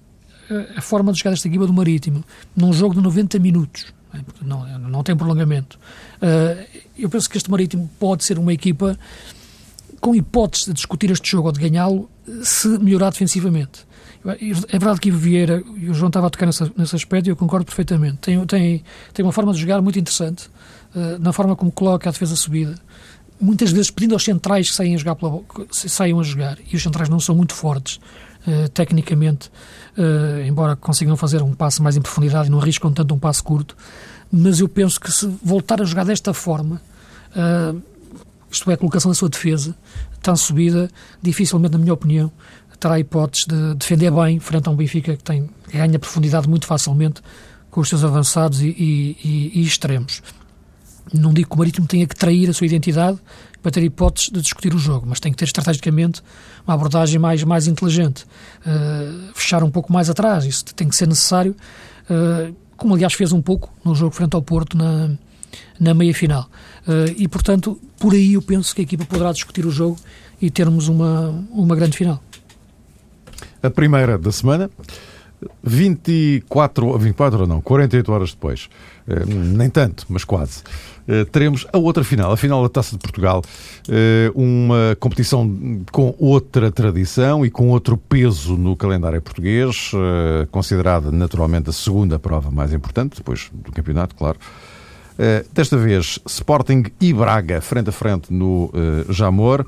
eh, 0.50 0.74
a 0.78 0.82
forma 0.82 1.12
de 1.12 1.20
jogar 1.20 1.34
esta 1.34 1.48
equipa 1.48 1.68
do 1.68 1.74
Marítimo 1.74 2.24
num 2.56 2.74
jogo 2.74 2.96
de 2.96 3.02
90 3.02 3.38
minutos, 3.40 3.94
não, 4.42 4.66
não 4.80 5.04
tem 5.04 5.16
prolongamento, 5.16 5.80
eu 6.98 7.08
penso 7.10 7.30
que 7.30 7.38
este 7.38 7.52
Marítimo 7.52 7.88
pode 8.00 8.24
ser 8.24 8.40
uma 8.40 8.52
equipa 8.52 8.98
com 10.00 10.16
hipótese 10.16 10.66
de 10.66 10.74
discutir 10.74 11.12
este 11.12 11.30
jogo 11.30 11.48
ou 11.48 11.52
de 11.52 11.60
ganhá-lo, 11.60 12.10
se 12.44 12.68
melhorar 12.80 13.12
defensivamente. 13.12 13.88
É 14.70 14.78
verdade 14.78 15.00
que 15.00 15.08
Ivo 15.08 15.18
Vieira, 15.18 15.64
e 15.78 15.90
o 15.90 15.94
João 15.94 16.10
estava 16.10 16.28
a 16.28 16.30
tocar 16.30 16.46
nesse, 16.46 16.70
nesse 16.76 16.96
aspecto 16.96 17.28
e 17.28 17.30
eu 17.30 17.38
concordo 17.38 17.66
perfeitamente, 17.66 18.18
tem, 18.18 18.46
tem, 18.46 18.84
tem 19.14 19.26
uma 19.26 19.32
forma 19.32 19.54
de 19.54 19.60
jogar 19.60 19.82
muito 19.82 19.98
interessante, 19.98 20.50
uh, 20.94 21.18
na 21.20 21.32
forma 21.32 21.56
como 21.56 21.72
coloca 21.72 22.10
a 22.10 22.12
defesa 22.12 22.36
subida, 22.36 22.76
muitas 23.40 23.72
vezes 23.72 23.90
pedindo 23.90 24.14
aos 24.14 24.24
centrais 24.24 24.70
que 24.70 24.76
saiam 24.76 24.96
a 24.96 24.98
jogar, 24.98 25.16
pela, 25.16 25.42
saiam 25.72 26.20
a 26.20 26.24
jogar 26.24 26.58
e 26.70 26.76
os 26.76 26.84
centrais 26.84 27.08
não 27.08 27.20
são 27.20 27.34
muito 27.34 27.54
fortes 27.54 27.96
uh, 28.46 28.68
tecnicamente, 28.74 29.50
uh, 29.98 30.46
embora 30.46 30.76
consigam 30.76 31.16
fazer 31.16 31.42
um 31.42 31.54
passo 31.54 31.82
mais 31.82 31.96
em 31.96 32.02
profundidade 32.02 32.50
e 32.50 32.52
não 32.52 32.60
arriscam 32.60 32.92
tanto 32.92 33.16
um 33.16 33.20
passo 33.20 33.42
curto, 33.42 33.78
mas 34.30 34.60
eu 34.60 34.68
penso 34.68 35.00
que 35.00 35.10
se 35.14 35.26
voltar 35.42 35.82
a 35.82 35.86
jogar 35.86 36.04
desta 36.04 36.34
forma, 36.34 36.82
isto 38.52 38.70
é, 38.70 38.74
a 38.74 38.78
colocação 38.78 39.12
da 39.12 39.16
sua 39.16 39.30
defesa, 39.30 39.76
tão 40.22 40.36
subida, 40.36 40.90
dificilmente, 41.22 41.74
na 41.74 41.80
minha 41.80 41.94
opinião, 41.94 42.32
terá 42.80 43.00
hipóteses 43.00 43.46
de 43.46 43.76
defender 43.76 44.12
bem 44.12 44.40
frente 44.40 44.68
a 44.68 44.72
um 44.72 44.76
Benfica 44.76 45.16
que, 45.16 45.24
tem, 45.24 45.50
ganha 45.72 46.00
profundidade 46.00 46.48
muito 46.48 46.66
facilmente 46.66 47.22
com 47.70 47.82
os 47.82 47.90
seus 47.90 48.04
avançados 48.04 48.62
e, 48.62 48.68
e, 48.68 49.18
e, 49.24 49.60
e 49.60 49.64
extremos. 49.64 50.22
Não 51.14 51.34
digo 51.34 51.50
que 51.50 51.56
o 51.56 51.58
Marítimo 51.58 51.88
tenha 51.88 52.06
que 52.08 52.16
trair 52.16 52.50
a 52.50 52.54
sua 52.54 52.68
identidade 52.68 53.20
para 53.62 53.72
ter 53.72 53.84
hipóteses 53.84 54.30
de 54.30 54.42
discutir 54.42 54.74
o 54.74 54.78
jogo, 54.78 55.06
mas 55.08 55.20
tem 55.20 55.32
que 55.32 55.38
ter 55.38 55.46
estrategicamente 55.46 56.22
uma 56.66 56.74
abordagem 56.76 57.20
mais, 57.20 57.44
mais 57.44 57.68
inteligente. 57.68 58.26
Uh, 58.62 59.34
fechar 59.34 59.64
um 59.64 59.72
pouco 59.72 59.92
mais 59.92 60.10
atrás, 60.10 60.46
isso 60.46 60.66
tem 60.66 60.88
que 60.88 60.96
ser 60.96 61.08
necessário, 61.08 61.56
uh, 62.10 62.56
como 62.78 62.94
aliás 62.94 63.14
fez 63.14 63.34
um 63.34 63.42
pouco 63.42 63.74
no 63.84 63.94
jogo 63.94 64.16
frente 64.16 64.36
ao 64.36 64.42
Porto 64.42 64.78
na, 64.78 65.10
na 65.80 65.94
meia-final. 65.94 66.50
Uh, 66.88 67.14
e, 67.18 67.28
portanto, 67.28 67.80
por 68.00 68.14
aí 68.14 68.34
eu 68.34 68.42
penso 68.42 68.74
que 68.74 68.82
a 68.82 68.84
equipa 68.84 69.06
poderá 69.06 69.32
discutir 69.32 69.66
o 69.66 69.72
jogo 69.72 69.98
e 70.42 70.50
termos 70.50 70.88
uma, 70.88 71.30
uma 71.52 71.76
grande 71.76 71.98
final. 71.98 72.22
A 73.62 73.70
primeira 73.70 74.18
da 74.18 74.32
semana, 74.32 74.70
24, 75.64 76.98
24 76.98 77.42
ou 77.42 77.48
não, 77.48 77.62
48 77.62 78.12
horas 78.12 78.32
depois, 78.32 78.70
uh, 79.08 79.26
nem 79.26 79.70
tanto, 79.70 80.06
mas 80.10 80.24
quase, 80.24 80.62
uh, 81.08 81.26
teremos 81.26 81.68
a 81.72 81.78
outra 81.78 82.04
final, 82.04 82.32
a 82.32 82.38
final 82.38 82.64
da 82.64 82.70
Taça 82.70 82.92
de 82.94 83.00
Portugal, 83.00 83.44
uma 84.34 84.96
competição 85.00 85.84
com 85.92 86.16
outra 86.18 86.72
tradição 86.72 87.46
e 87.46 87.50
com 87.50 87.70
outro 87.70 87.98
peso 87.98 88.56
no 88.56 88.76
calendário 88.76 89.22
português, 89.22 89.92
considerada 90.52 91.12
naturalmente 91.12 91.70
a 91.70 91.74
segunda 91.74 92.20
prova 92.20 92.52
mais 92.52 92.74
importante, 92.74 93.18
depois 93.18 93.50
do 93.52 93.72
campeonato, 93.72 94.16
claro. 94.16 94.38
Eh, 95.22 95.44
desta 95.52 95.76
vez, 95.76 96.18
Sporting 96.26 96.86
e 97.02 97.12
Braga, 97.12 97.60
frente 97.60 97.90
a 97.90 97.92
frente 97.92 98.32
no 98.32 98.72
uh, 98.74 99.12
Jamor. 99.12 99.66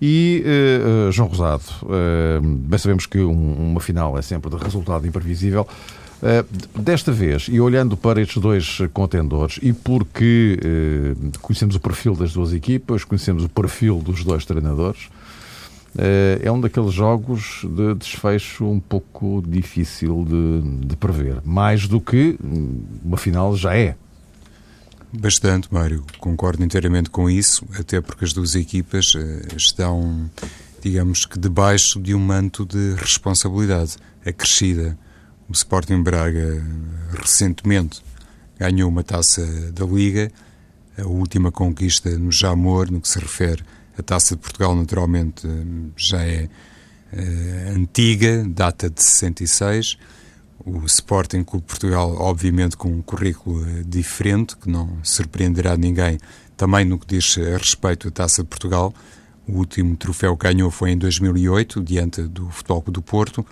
E 0.00 0.44
uh, 0.46 1.12
João 1.12 1.28
Rosado, 1.28 1.64
bem 2.40 2.78
sabemos 2.78 3.04
que 3.04 3.18
um, 3.18 3.70
uma 3.72 3.80
final 3.80 4.16
é 4.16 4.22
sempre 4.22 4.48
de 4.48 4.56
resultado 4.56 5.06
imprevisível. 5.06 5.66
desta 6.74 7.10
vez, 7.10 7.48
e 7.50 7.60
olhando 7.60 7.96
para 7.96 8.20
estes 8.22 8.40
dois 8.40 8.78
contendores, 8.92 9.58
e 9.60 9.72
porque 9.72 10.56
conhecemos 11.42 11.74
o 11.74 11.80
perfil 11.80 12.14
das 12.14 12.32
duas 12.32 12.52
equipas, 12.52 13.02
conhecemos 13.02 13.44
o 13.44 13.48
perfil 13.48 13.98
dos 13.98 14.22
dois 14.22 14.44
treinadores, 14.44 15.08
é 16.44 16.50
um 16.50 16.60
daqueles 16.60 16.92
jogos 16.92 17.64
de 17.64 17.94
desfecho 17.96 18.66
um 18.66 18.78
pouco 18.78 19.42
difícil 19.44 20.24
de, 20.24 20.86
de 20.86 20.96
prever. 20.96 21.40
Mais 21.44 21.88
do 21.88 22.00
que 22.00 22.38
hum, 22.42 22.82
uma 23.04 23.16
final 23.16 23.56
já 23.56 23.76
é. 23.76 23.96
Bastante, 25.12 25.72
Mário. 25.72 26.04
Concordo 26.18 26.62
inteiramente 26.62 27.08
com 27.08 27.30
isso, 27.30 27.66
até 27.78 28.00
porque 28.00 28.24
as 28.24 28.32
duas 28.32 28.54
equipas 28.54 29.14
uh, 29.14 29.56
estão, 29.56 30.30
digamos 30.82 31.24
que, 31.24 31.38
debaixo 31.38 31.98
de 31.98 32.14
um 32.14 32.18
manto 32.18 32.66
de 32.66 32.94
responsabilidade 32.94 33.96
acrescida. 34.24 34.98
O 35.48 35.52
Sporting 35.52 36.02
Braga 36.02 36.62
recentemente 37.20 38.02
ganhou 38.58 38.90
uma 38.90 39.02
taça 39.02 39.46
da 39.72 39.86
Liga, 39.86 40.30
a 40.98 41.06
última 41.06 41.50
conquista 41.50 42.10
no 42.18 42.30
Jamor, 42.30 42.90
no 42.90 43.00
que 43.00 43.08
se 43.08 43.18
refere 43.18 43.62
à 43.96 44.02
taça 44.02 44.36
de 44.36 44.42
Portugal, 44.42 44.76
naturalmente 44.76 45.48
já 45.96 46.22
é 46.22 46.50
uh, 47.14 47.76
antiga, 47.78 48.44
data 48.46 48.90
de 48.90 49.02
66 49.02 49.96
o 50.68 50.84
Sporting 50.84 51.42
Clube 51.42 51.66
Portugal, 51.66 52.14
obviamente, 52.18 52.76
com 52.76 52.88
um 52.88 53.00
currículo 53.00 53.64
eh, 53.66 53.82
diferente, 53.86 54.56
que 54.56 54.68
não 54.68 54.98
surpreenderá 55.02 55.76
ninguém, 55.76 56.18
também 56.56 56.84
no 56.84 56.98
que 56.98 57.06
diz 57.06 57.38
a 57.38 57.56
respeito 57.56 58.08
à 58.08 58.10
Taça 58.10 58.42
de 58.42 58.48
Portugal. 58.48 58.92
O 59.46 59.52
último 59.52 59.96
troféu 59.96 60.36
que 60.36 60.46
ganhou 60.46 60.70
foi 60.70 60.90
em 60.90 60.98
2008, 60.98 61.82
diante 61.82 62.22
do 62.22 62.50
Futebol 62.50 62.82
do 62.88 63.00
Porto, 63.00 63.46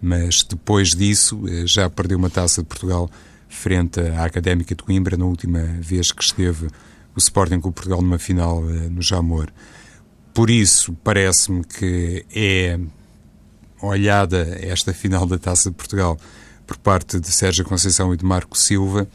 mas 0.00 0.42
depois 0.42 0.90
disso 0.90 1.42
eh, 1.48 1.66
já 1.66 1.88
perdeu 1.88 2.18
uma 2.18 2.28
Taça 2.28 2.62
de 2.62 2.68
Portugal 2.68 3.10
frente 3.48 4.00
à 4.00 4.24
Académica 4.24 4.74
de 4.74 4.82
Coimbra, 4.82 5.16
na 5.16 5.24
última 5.24 5.60
vez 5.80 6.12
que 6.12 6.22
esteve 6.22 6.66
o 7.16 7.18
Sporting 7.18 7.60
Clube 7.60 7.74
Portugal 7.74 8.02
numa 8.02 8.18
final 8.18 8.62
eh, 8.68 8.88
no 8.90 9.00
Jamor. 9.00 9.50
Por 10.34 10.50
isso, 10.50 10.92
parece-me 11.02 11.64
que 11.64 12.26
é 12.34 12.78
olhada 13.80 14.58
esta 14.60 14.92
final 14.92 15.26
da 15.26 15.38
Taça 15.38 15.70
de 15.70 15.76
Portugal 15.76 16.18
por 16.68 16.76
parte 16.76 17.18
de 17.18 17.28
Sérgio 17.32 17.64
Conceição 17.64 18.12
e 18.12 18.16
de 18.16 18.26
Marco 18.26 18.56
Silva, 18.56 19.08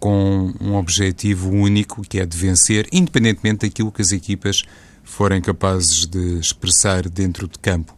com 0.00 0.52
um 0.60 0.74
objetivo 0.74 1.48
único, 1.48 2.02
que 2.02 2.18
é 2.18 2.26
de 2.26 2.36
vencer, 2.36 2.88
independentemente 2.90 3.64
daquilo 3.66 3.92
que 3.92 4.02
as 4.02 4.10
equipas 4.10 4.64
forem 5.04 5.40
capazes 5.40 6.04
de 6.04 6.40
expressar 6.40 7.08
dentro 7.08 7.46
de 7.46 7.58
campo. 7.60 7.96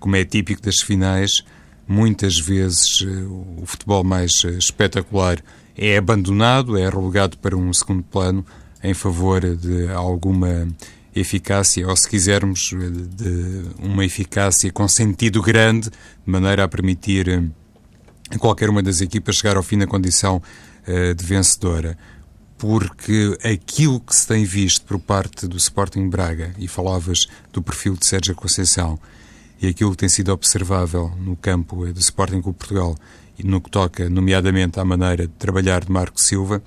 Como 0.00 0.16
é 0.16 0.24
típico 0.24 0.60
das 0.60 0.80
finais, 0.80 1.44
muitas 1.86 2.40
vezes 2.40 3.06
eh, 3.06 3.24
o 3.60 3.62
futebol 3.64 4.02
mais 4.02 4.42
eh, 4.44 4.50
espetacular 4.58 5.38
é 5.76 5.96
abandonado, 5.96 6.76
é 6.76 6.88
relegado 6.88 7.38
para 7.38 7.56
um 7.56 7.72
segundo 7.72 8.02
plano 8.02 8.44
em 8.82 8.94
favor 8.94 9.40
de 9.56 9.88
alguma 9.88 10.66
eficácia, 11.14 11.86
ou 11.86 11.96
se 11.96 12.08
quisermos, 12.08 12.72
eh, 12.72 12.90
de 13.14 13.62
uma 13.78 14.04
eficácia 14.04 14.72
com 14.72 14.88
sentido 14.88 15.40
grande, 15.40 15.90
de 15.90 16.32
maneira 16.32 16.64
a 16.64 16.68
permitir 16.68 17.52
qualquer 18.38 18.70
uma 18.70 18.82
das 18.82 19.00
equipas 19.00 19.36
chegar 19.36 19.56
ao 19.56 19.62
fim 19.62 19.76
na 19.76 19.86
condição 19.86 20.42
uh, 20.86 21.14
de 21.14 21.24
vencedora. 21.24 21.96
Porque 22.56 23.36
aquilo 23.42 23.98
que 24.00 24.14
se 24.14 24.26
tem 24.26 24.44
visto 24.44 24.86
por 24.86 24.98
parte 24.98 25.46
do 25.48 25.56
Sporting 25.56 26.08
Braga, 26.08 26.54
e 26.58 26.68
falavas 26.68 27.26
do 27.52 27.60
perfil 27.60 27.96
de 27.96 28.06
Sérgio 28.06 28.34
Conceição, 28.34 28.98
e 29.60 29.66
aquilo 29.66 29.90
que 29.92 29.96
tem 29.96 30.08
sido 30.08 30.32
observável 30.32 31.10
no 31.18 31.36
campo 31.36 31.86
eh, 31.86 31.92
do 31.92 32.00
Sporting 32.00 32.40
Clube 32.40 32.58
Portugal, 32.58 32.96
e 33.38 33.44
no 33.44 33.60
que 33.60 33.70
toca, 33.70 34.08
nomeadamente, 34.08 34.78
à 34.78 34.84
maneira 34.84 35.26
de 35.26 35.32
trabalhar 35.34 35.84
de 35.84 35.90
Marco 35.90 36.20
Silva, 36.20 36.62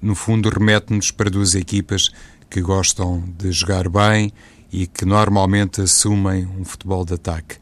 no 0.00 0.14
fundo 0.14 0.48
remete-nos 0.48 1.10
para 1.10 1.30
duas 1.30 1.54
equipas 1.54 2.10
que 2.48 2.60
gostam 2.60 3.22
de 3.38 3.52
jogar 3.52 3.88
bem 3.88 4.32
e 4.72 4.86
que 4.86 5.04
normalmente 5.04 5.80
assumem 5.80 6.46
um 6.58 6.64
futebol 6.64 7.04
de 7.04 7.14
ataque 7.14 7.56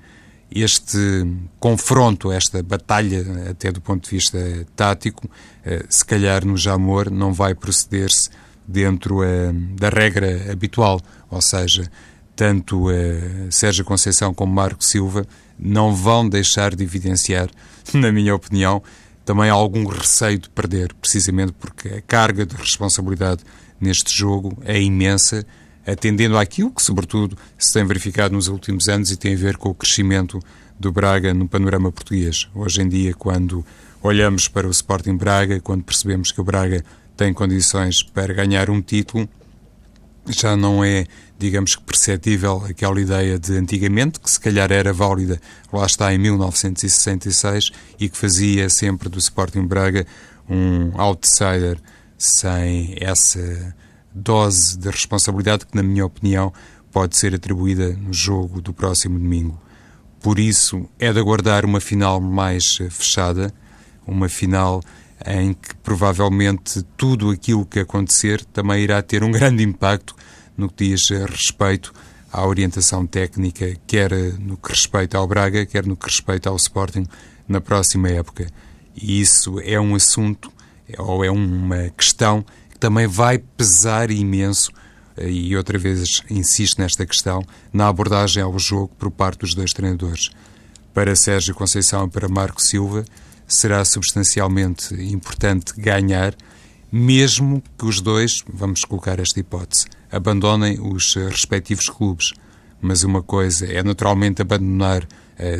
este 0.50 1.26
confronto, 1.60 2.32
esta 2.32 2.62
batalha, 2.62 3.50
até 3.50 3.70
do 3.70 3.80
ponto 3.80 4.04
de 4.04 4.16
vista 4.16 4.38
tático, 4.74 5.28
eh, 5.64 5.84
se 5.88 6.04
calhar 6.04 6.44
no 6.44 6.56
Jamor 6.56 7.10
não 7.10 7.32
vai 7.32 7.54
proceder-se 7.54 8.30
dentro 8.66 9.22
eh, 9.22 9.52
da 9.52 9.88
regra 9.88 10.50
habitual, 10.50 11.00
ou 11.30 11.40
seja, 11.42 11.90
tanto 12.34 12.90
eh, 12.90 13.48
Sérgio 13.50 13.84
Conceição 13.84 14.32
como 14.32 14.52
Marco 14.52 14.82
Silva 14.82 15.26
não 15.58 15.94
vão 15.94 16.28
deixar 16.28 16.74
de 16.74 16.82
evidenciar, 16.82 17.50
na 17.92 18.10
minha 18.10 18.34
opinião, 18.34 18.82
também 19.24 19.50
algum 19.50 19.86
receio 19.86 20.38
de 20.38 20.48
perder, 20.48 20.94
precisamente 20.94 21.52
porque 21.52 21.88
a 21.88 22.00
carga 22.00 22.46
de 22.46 22.56
responsabilidade 22.56 23.42
neste 23.78 24.16
jogo 24.16 24.56
é 24.64 24.80
imensa 24.80 25.44
atendendo 25.86 26.36
àquilo 26.36 26.70
que, 26.70 26.82
sobretudo, 26.82 27.36
se 27.56 27.72
tem 27.72 27.84
verificado 27.84 28.34
nos 28.34 28.48
últimos 28.48 28.88
anos 28.88 29.10
e 29.10 29.16
tem 29.16 29.34
a 29.34 29.36
ver 29.36 29.56
com 29.56 29.70
o 29.70 29.74
crescimento 29.74 30.40
do 30.78 30.92
Braga 30.92 31.34
no 31.34 31.48
panorama 31.48 31.90
português. 31.90 32.48
Hoje 32.54 32.82
em 32.82 32.88
dia, 32.88 33.14
quando 33.14 33.64
olhamos 34.02 34.48
para 34.48 34.66
o 34.66 34.70
Sporting 34.70 35.16
Braga, 35.16 35.60
quando 35.60 35.82
percebemos 35.82 36.30
que 36.30 36.40
o 36.40 36.44
Braga 36.44 36.84
tem 37.16 37.32
condições 37.32 38.02
para 38.02 38.32
ganhar 38.32 38.70
um 38.70 38.80
título, 38.80 39.28
já 40.28 40.56
não 40.56 40.84
é, 40.84 41.06
digamos 41.38 41.74
que, 41.74 41.82
perceptível 41.82 42.64
aquela 42.68 43.00
ideia 43.00 43.38
de 43.38 43.56
antigamente, 43.56 44.20
que 44.20 44.30
se 44.30 44.38
calhar 44.38 44.70
era 44.70 44.92
válida, 44.92 45.40
lá 45.72 45.86
está, 45.86 46.12
em 46.14 46.18
1966, 46.18 47.72
e 47.98 48.08
que 48.08 48.16
fazia 48.16 48.68
sempre 48.68 49.08
do 49.08 49.18
Sporting 49.18 49.66
Braga 49.66 50.06
um 50.48 50.98
outsider 51.00 51.78
sem 52.16 52.96
essa 53.00 53.74
dose 54.18 54.76
de 54.78 54.90
responsabilidade 54.90 55.66
que, 55.66 55.76
na 55.76 55.82
minha 55.82 56.04
opinião, 56.04 56.52
pode 56.92 57.16
ser 57.16 57.34
atribuída 57.34 57.92
no 57.92 58.12
jogo 58.12 58.60
do 58.60 58.72
próximo 58.72 59.18
domingo. 59.18 59.60
Por 60.20 60.38
isso, 60.38 60.88
é 60.98 61.12
de 61.12 61.18
aguardar 61.18 61.64
uma 61.64 61.80
final 61.80 62.20
mais 62.20 62.78
eh, 62.80 62.90
fechada, 62.90 63.52
uma 64.06 64.28
final 64.28 64.82
em 65.26 65.52
que 65.52 65.74
provavelmente 65.76 66.82
tudo 66.96 67.30
aquilo 67.30 67.64
que 67.64 67.80
acontecer 67.80 68.44
também 68.44 68.82
irá 68.82 69.00
ter 69.02 69.22
um 69.22 69.30
grande 69.30 69.62
impacto 69.62 70.14
no 70.56 70.68
que 70.68 70.88
diz 70.88 71.10
eh, 71.10 71.24
respeito 71.24 71.92
à 72.32 72.46
orientação 72.46 73.06
técnica, 73.06 73.76
quer 73.86 74.12
eh, 74.12 74.32
no 74.40 74.56
que 74.56 74.70
respeita 74.70 75.18
ao 75.18 75.26
Braga, 75.26 75.64
quer 75.64 75.86
no 75.86 75.96
que 75.96 76.06
respeita 76.06 76.50
ao 76.50 76.56
Sporting 76.56 77.06
na 77.46 77.60
próxima 77.60 78.08
época. 78.08 78.46
E 78.96 79.20
isso 79.20 79.60
é 79.60 79.78
um 79.78 79.94
assunto, 79.94 80.50
ou 80.98 81.24
é 81.24 81.30
uma 81.30 81.90
questão 81.96 82.44
também 82.78 83.06
vai 83.06 83.38
pesar 83.38 84.10
imenso 84.10 84.72
e 85.20 85.56
outra 85.56 85.78
vez 85.78 86.22
insisto 86.30 86.80
nesta 86.80 87.04
questão, 87.04 87.44
na 87.72 87.88
abordagem 87.88 88.42
ao 88.42 88.56
jogo 88.58 88.92
por 88.98 89.10
parte 89.10 89.40
dos 89.40 89.54
dois 89.54 89.72
treinadores. 89.72 90.30
Para 90.94 91.16
Sérgio 91.16 91.54
Conceição 91.54 92.06
e 92.06 92.10
para 92.10 92.28
Marco 92.28 92.62
Silva, 92.62 93.04
será 93.46 93.84
substancialmente 93.84 94.94
importante 94.94 95.72
ganhar, 95.76 96.34
mesmo 96.90 97.62
que 97.78 97.86
os 97.86 98.00
dois, 98.00 98.44
vamos 98.52 98.84
colocar 98.84 99.18
esta 99.18 99.40
hipótese, 99.40 99.86
abandonem 100.10 100.78
os 100.80 101.14
respectivos 101.14 101.88
clubes. 101.88 102.32
Mas 102.80 103.02
uma 103.02 103.22
coisa 103.22 103.66
é 103.66 103.82
naturalmente 103.82 104.40
abandonar 104.40 105.06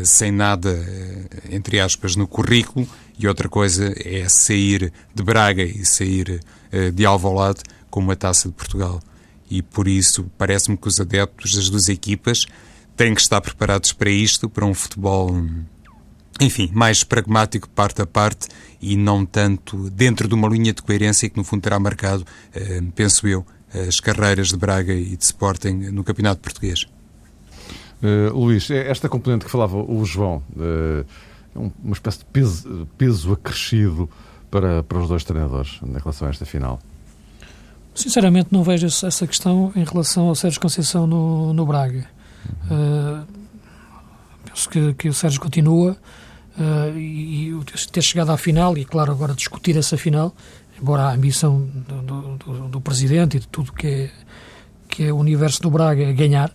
sem 0.05 0.33
nada, 0.33 0.71
uh, 0.71 1.55
entre 1.55 1.79
aspas, 1.79 2.17
no 2.17 2.27
currículo, 2.27 2.89
e 3.19 3.27
outra 3.27 3.49
coisa 3.49 3.95
é 4.05 4.29
sair 4.29 4.93
de 5.15 5.23
Braga 5.23 5.63
e 5.63 5.85
sair 5.85 6.41
uh, 6.73 6.93
de 6.93 7.07
Alvalade 7.07 7.61
com 7.91 8.01
uma 8.01 8.17
taça 8.17 8.49
de 8.49 8.55
Portugal. 8.55 9.01
E 9.51 9.63
por 9.63 9.89
isso 9.89 10.31
parece-me 10.37 10.77
que 10.77 10.89
os 10.89 11.01
adeptos 11.01 11.55
das 11.55 11.71
duas 11.71 11.89
equipas 11.89 12.47
têm 12.97 13.15
que 13.15 13.21
estar 13.21 13.41
preparados 13.41 13.93
para 13.93 14.11
isto, 14.11 14.49
para 14.49 14.67
um 14.67 14.75
futebol 14.75 15.35
enfim, 16.41 16.71
mais 16.73 17.03
pragmático 17.03 17.69
parte 17.69 18.01
a 18.03 18.07
parte 18.07 18.49
e 18.81 18.97
não 18.97 19.27
tanto 19.27 19.91
dentro 19.91 20.29
de 20.29 20.35
uma 20.35 20.49
linha 20.49 20.73
de 20.73 20.83
coerência 20.83 21.29
que 21.29 21.37
no 21.37 21.43
fundo 21.43 21.63
terá 21.63 21.79
marcado, 21.81 22.25
eh, 22.55 22.81
penso 22.95 23.27
eu, 23.27 23.45
as 23.89 23.99
carreiras 23.99 24.49
de 24.49 24.57
Braga 24.57 24.95
e 24.95 25.17
de 25.17 25.25
Sporting 25.25 25.91
no 25.91 26.05
Campeonato 26.05 26.41
Português. 26.41 26.87
Uh, 28.03 28.37
Luís, 28.37 28.71
é 28.71 28.91
esta 28.91 29.09
componente 29.09 29.45
que 29.45 29.51
falava 29.51 29.77
o 29.77 30.05
João, 30.05 30.43
uh, 30.57 31.05
uma 31.55 31.93
espécie 31.93 32.19
de 32.19 32.25
peso, 32.27 32.89
peso 32.97 33.33
acrescido 33.33 34.09
para, 34.51 34.83
para 34.83 34.99
os 34.99 35.09
dois 35.09 35.25
treinadores 35.25 35.81
em 35.83 35.99
relação 35.99 36.29
a 36.29 36.31
esta 36.31 36.47
final? 36.47 36.81
Sinceramente, 37.95 38.51
não 38.53 38.63
vejo 38.63 38.87
essa 38.87 39.27
questão 39.27 39.73
em 39.75 39.83
relação 39.83 40.29
ao 40.29 40.35
Sérgio 40.35 40.61
Conceição 40.61 41.07
no, 41.07 41.53
no 41.53 41.67
Braga. 41.67 42.07
Uhum. 42.71 43.23
Uh, 43.23 43.27
penso 44.45 44.69
que, 44.69 44.95
que 44.95 45.09
o 45.09 45.15
Sérgio 45.15 45.41
continua 45.41 45.97
uh, 46.57 46.97
e, 46.97 47.51
e, 47.51 47.61
ter 47.91 48.03
chegado 48.03 48.31
à 48.31 48.37
final, 48.37 48.79
e 48.79 48.85
claro, 48.85 49.11
agora 49.11 49.35
discutir 49.35 49.77
essa 49.77 49.97
final, 49.97 50.33
embora 50.81 51.03
a 51.03 51.13
ambição 51.13 51.61
do, 51.61 52.37
do, 52.37 52.69
do 52.69 52.81
presidente 52.81 53.39
e 53.39 53.41
de 53.41 53.49
tudo 53.49 53.73
que 53.73 53.87
é, 53.87 54.11
que 54.89 55.05
é 55.05 55.13
o 55.13 55.17
universo 55.17 55.61
do 55.61 55.71
Braga 55.71 56.05
é 56.05 56.13
ganhar, 56.13 56.53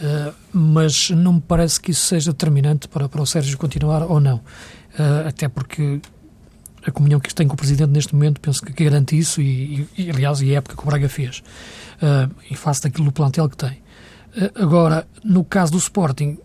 uh, 0.00 0.34
mas 0.52 1.10
não 1.10 1.34
me 1.34 1.40
parece 1.40 1.80
que 1.80 1.90
isso 1.90 2.06
seja 2.06 2.32
determinante 2.32 2.88
para, 2.88 3.08
para 3.08 3.22
o 3.22 3.26
Sérgio 3.26 3.56
continuar 3.58 4.02
ou 4.02 4.20
não. 4.20 4.36
Uh, 4.36 5.28
até 5.28 5.48
porque 5.48 6.00
a 6.86 6.90
comunhão 6.90 7.20
que 7.20 7.34
tem 7.34 7.46
com 7.46 7.54
o 7.54 7.56
Presidente 7.56 7.90
neste 7.90 8.14
momento 8.14 8.40
penso 8.40 8.62
que 8.62 8.84
garante 8.84 9.16
isso 9.16 9.40
e, 9.40 9.86
e 9.96 10.10
aliás, 10.10 10.40
e 10.40 10.54
a 10.54 10.58
época 10.58 10.76
que 10.76 10.82
o 10.82 10.86
Braga 10.86 11.08
fez, 11.08 11.42
uh, 12.02 12.34
em 12.50 12.54
face 12.54 12.82
daquilo 12.82 13.06
do 13.06 13.12
plantel 13.12 13.48
que 13.48 13.56
tem. 13.56 13.82
Agora, 14.54 15.08
no 15.24 15.42
caso 15.42 15.72
do 15.72 15.78
Sporting, 15.78 16.38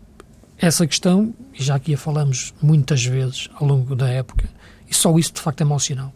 essa 0.58 0.88
questão, 0.88 1.34
e 1.54 1.62
já 1.62 1.76
aqui 1.76 1.94
a 1.94 1.98
falamos 1.98 2.54
muitas 2.62 3.04
vezes 3.06 3.50
ao 3.56 3.68
longo 3.68 3.96
da 3.96 4.10
época, 4.10 4.50
e 4.90 4.96
só 4.96 5.16
isso 5.18 5.34
de 5.34 5.42
facto 5.42 5.62
é 5.62 5.64
emocional. 5.64 6.14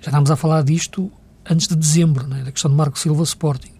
Já 0.00 0.06
estávamos 0.06 0.30
a 0.30 0.36
falar 0.36 0.62
disto 0.62 1.12
antes 1.48 1.68
de 1.68 1.76
dezembro, 1.76 2.26
né, 2.26 2.42
da 2.42 2.50
questão 2.50 2.70
de 2.70 2.76
Marco 2.76 2.98
Silva 2.98 3.22
Sporting. 3.22 3.73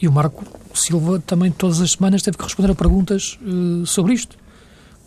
E 0.00 0.06
o 0.06 0.12
Marco 0.12 0.44
Silva 0.74 1.20
também 1.20 1.50
todas 1.50 1.80
as 1.80 1.92
semanas 1.92 2.22
teve 2.22 2.36
que 2.36 2.44
responder 2.44 2.70
a 2.70 2.74
perguntas 2.74 3.38
uh, 3.42 3.86
sobre 3.86 4.14
isto. 4.14 4.36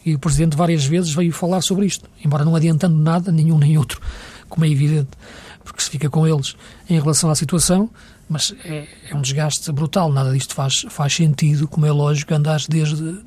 E 0.06 0.16
o 0.16 0.20
Presidente 0.20 0.56
várias 0.56 0.86
vezes 0.86 1.14
veio 1.14 1.32
falar 1.32 1.62
sobre 1.62 1.86
isto, 1.86 2.10
embora 2.24 2.46
não 2.46 2.56
adiantando 2.56 2.98
nada, 2.98 3.32
nenhum 3.32 3.58
nem 3.58 3.78
outro, 3.78 4.02
como 4.48 4.66
é 4.66 4.70
evidente, 4.70 5.10
porque 5.64 5.82
se 5.84 5.90
fica 5.90 6.10
com 6.10 6.26
eles 6.26 6.56
em 6.90 7.00
relação 7.00 7.30
à 7.30 7.36
situação, 7.36 7.90
mas 8.28 8.56
é, 8.64 8.88
é 9.10 9.16
um 9.16 9.22
desgaste 9.22 9.72
brutal, 9.72 10.12
nada 10.12 10.32
disto 10.32 10.56
faz, 10.56 10.86
faz 10.90 11.14
sentido, 11.14 11.68
como 11.68 11.86
é 11.86 11.92
lógico, 11.92 12.34
andares 12.34 12.66
desde 12.68 13.20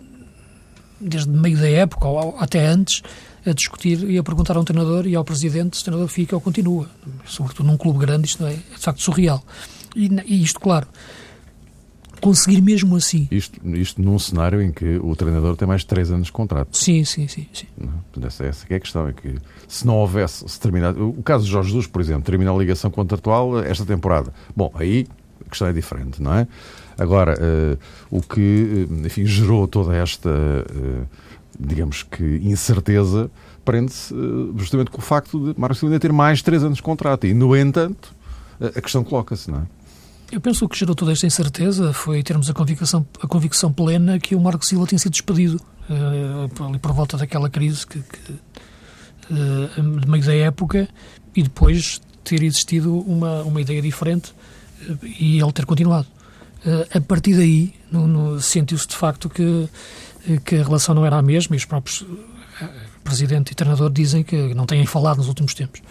desde 1.02 1.28
meio 1.30 1.58
da 1.58 1.68
época 1.68 2.06
ou 2.06 2.36
até 2.38 2.64
antes, 2.66 3.02
a 3.44 3.52
discutir 3.52 4.08
e 4.08 4.16
a 4.16 4.22
perguntar 4.22 4.56
a 4.56 4.60
um 4.60 4.64
treinador 4.64 5.06
e 5.06 5.16
ao 5.16 5.24
presidente 5.24 5.76
se 5.76 5.82
o 5.82 5.84
treinador 5.84 6.08
fica 6.08 6.36
ou 6.36 6.40
continua. 6.40 6.88
Sobretudo 7.26 7.66
num 7.66 7.76
clube 7.76 7.98
grande, 7.98 8.26
isto 8.26 8.44
é, 8.46 8.52
é 8.52 8.76
de 8.76 8.78
facto 8.78 9.02
surreal. 9.02 9.44
E, 9.96 10.08
e 10.24 10.42
isto, 10.42 10.60
claro, 10.60 10.86
conseguir 12.22 12.62
mesmo 12.62 12.94
assim. 12.94 13.26
Isto, 13.32 13.60
isto 13.76 14.00
num 14.00 14.16
cenário 14.16 14.62
em 14.62 14.70
que 14.70 14.96
o 15.02 15.14
treinador 15.16 15.56
tem 15.56 15.66
mais 15.66 15.80
de 15.80 15.88
3 15.88 16.12
anos 16.12 16.26
de 16.26 16.32
contrato. 16.32 16.74
Sim, 16.76 17.04
sim, 17.04 17.26
sim. 17.26 17.46
sim. 17.52 17.66
Não, 17.76 18.26
essa, 18.26 18.44
essa 18.44 18.64
é 18.70 18.76
a 18.76 18.80
questão. 18.80 19.08
É 19.08 19.12
que 19.12 19.34
se 19.66 19.84
não 19.84 19.96
houvesse, 19.96 20.48
se 20.48 20.60
terminar. 20.60 20.96
O 20.96 21.20
caso 21.22 21.44
de 21.44 21.50
Jorge 21.50 21.70
Jesus, 21.70 21.88
por 21.88 22.00
exemplo, 22.00 22.22
termina 22.22 22.52
a 22.52 22.56
ligação 22.56 22.90
contratual 22.92 23.58
esta 23.58 23.84
temporada. 23.84 24.32
Bom, 24.54 24.70
aí 24.76 25.04
a 25.44 25.48
questão 25.50 25.66
é 25.66 25.72
diferente, 25.72 26.22
não 26.22 26.32
é? 26.32 26.46
Agora, 26.96 27.34
uh, 27.34 27.78
o 28.10 28.22
que, 28.22 28.86
eh, 28.88 29.06
enfim, 29.06 29.26
gerou 29.26 29.66
toda 29.66 29.96
esta, 29.96 30.30
uh, 30.30 31.06
digamos 31.58 32.04
que, 32.04 32.22
incerteza 32.44 33.30
prende-se 33.64 34.14
uh, 34.14 34.54
justamente 34.56 34.90
com 34.90 34.98
o 34.98 35.02
facto 35.02 35.52
de 35.52 35.58
Marcos 35.58 35.78
Silva 35.78 35.98
ter 35.98 36.12
mais 36.12 36.40
três 36.42 36.62
anos 36.62 36.76
de 36.76 36.82
contrato. 36.82 37.26
E, 37.26 37.34
no 37.34 37.56
entanto, 37.56 38.14
a 38.60 38.80
questão 38.80 39.02
coloca-se, 39.02 39.50
não 39.50 39.58
é? 39.58 39.81
Eu 40.32 40.40
penso 40.40 40.60
que 40.60 40.64
o 40.64 40.68
que 40.70 40.78
gerou 40.78 40.94
toda 40.94 41.12
esta 41.12 41.26
incerteza 41.26 41.92
foi 41.92 42.22
termos 42.22 42.48
a 42.48 42.54
convicção, 42.54 43.06
a 43.22 43.26
convicção 43.26 43.70
plena 43.70 44.18
que 44.18 44.34
o 44.34 44.40
Marco 44.40 44.64
Silva 44.64 44.86
tinha 44.86 44.98
sido 44.98 45.12
despedido 45.12 45.60
uh, 45.90 46.64
ali 46.64 46.78
por 46.78 46.90
volta 46.94 47.18
daquela 47.18 47.50
crise 47.50 47.86
que, 47.86 47.98
que 47.98 48.32
uh, 49.30 50.00
de 50.00 50.08
meio 50.08 50.24
da 50.24 50.34
época 50.34 50.88
e 51.36 51.42
depois 51.42 52.00
ter 52.24 52.42
existido 52.42 52.98
uma, 53.00 53.42
uma 53.42 53.60
ideia 53.60 53.82
diferente 53.82 54.32
uh, 54.88 54.98
e 55.04 55.38
ele 55.38 55.52
ter 55.52 55.66
continuado. 55.66 56.06
a 56.94 57.00
partir 57.02 57.34
daí, 57.34 57.74
sentiu-se 58.40 58.88
de 58.88 58.96
facto 58.96 59.28
que, 59.28 59.68
que 60.46 60.56
a 60.56 60.64
relação 60.64 60.94
não 60.94 61.04
era 61.04 61.18
a 61.18 61.22
mesma 61.22 61.54
e 61.56 61.58
os 61.58 61.66
próprios 61.66 62.06
presidente 63.04 63.50
e 63.50 63.54
treinador 63.54 63.90
dizem 63.90 64.22
que 64.22 64.54
não 64.54 64.64
têm 64.64 64.86
falado 64.86 65.18
nos 65.18 65.28
últimos 65.28 65.52
tempos 65.52 65.82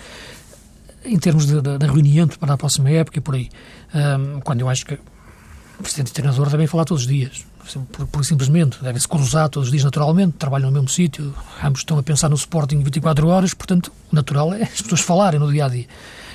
em 1.03 1.17
termos 1.17 1.45
da 1.45 1.85
reunião 1.85 2.27
para 2.27 2.53
a 2.53 2.57
próxima 2.57 2.89
época 2.89 3.17
e 3.17 3.21
por 3.21 3.35
aí. 3.35 3.49
Um, 3.93 4.39
quando 4.41 4.61
eu 4.61 4.69
acho 4.69 4.85
que 4.85 4.93
o 4.93 5.83
presidente 5.83 6.09
e 6.09 6.13
treinador 6.13 6.49
devem 6.49 6.67
falar 6.67 6.85
todos 6.85 7.03
os 7.03 7.09
dias, 7.09 7.45
por, 7.91 8.07
por 8.07 8.25
simplesmente, 8.25 8.81
devem 8.81 8.99
se 8.99 9.07
cruzar 9.07 9.49
todos 9.49 9.67
os 9.67 9.71
dias 9.71 9.83
naturalmente, 9.83 10.33
trabalham 10.37 10.69
no 10.69 10.73
mesmo 10.73 10.89
sítio, 10.89 11.33
ambos 11.63 11.81
estão 11.81 11.97
a 11.97 12.03
pensar 12.03 12.29
no 12.29 12.35
Sporting 12.35 12.81
24 12.83 13.27
horas, 13.27 13.53
portanto, 13.53 13.91
o 14.11 14.15
natural 14.15 14.53
é 14.53 14.63
as 14.63 14.81
pessoas 14.81 15.01
falarem 15.01 15.39
no 15.39 15.51
dia 15.51 15.65
a 15.65 15.69
dia. 15.69 15.85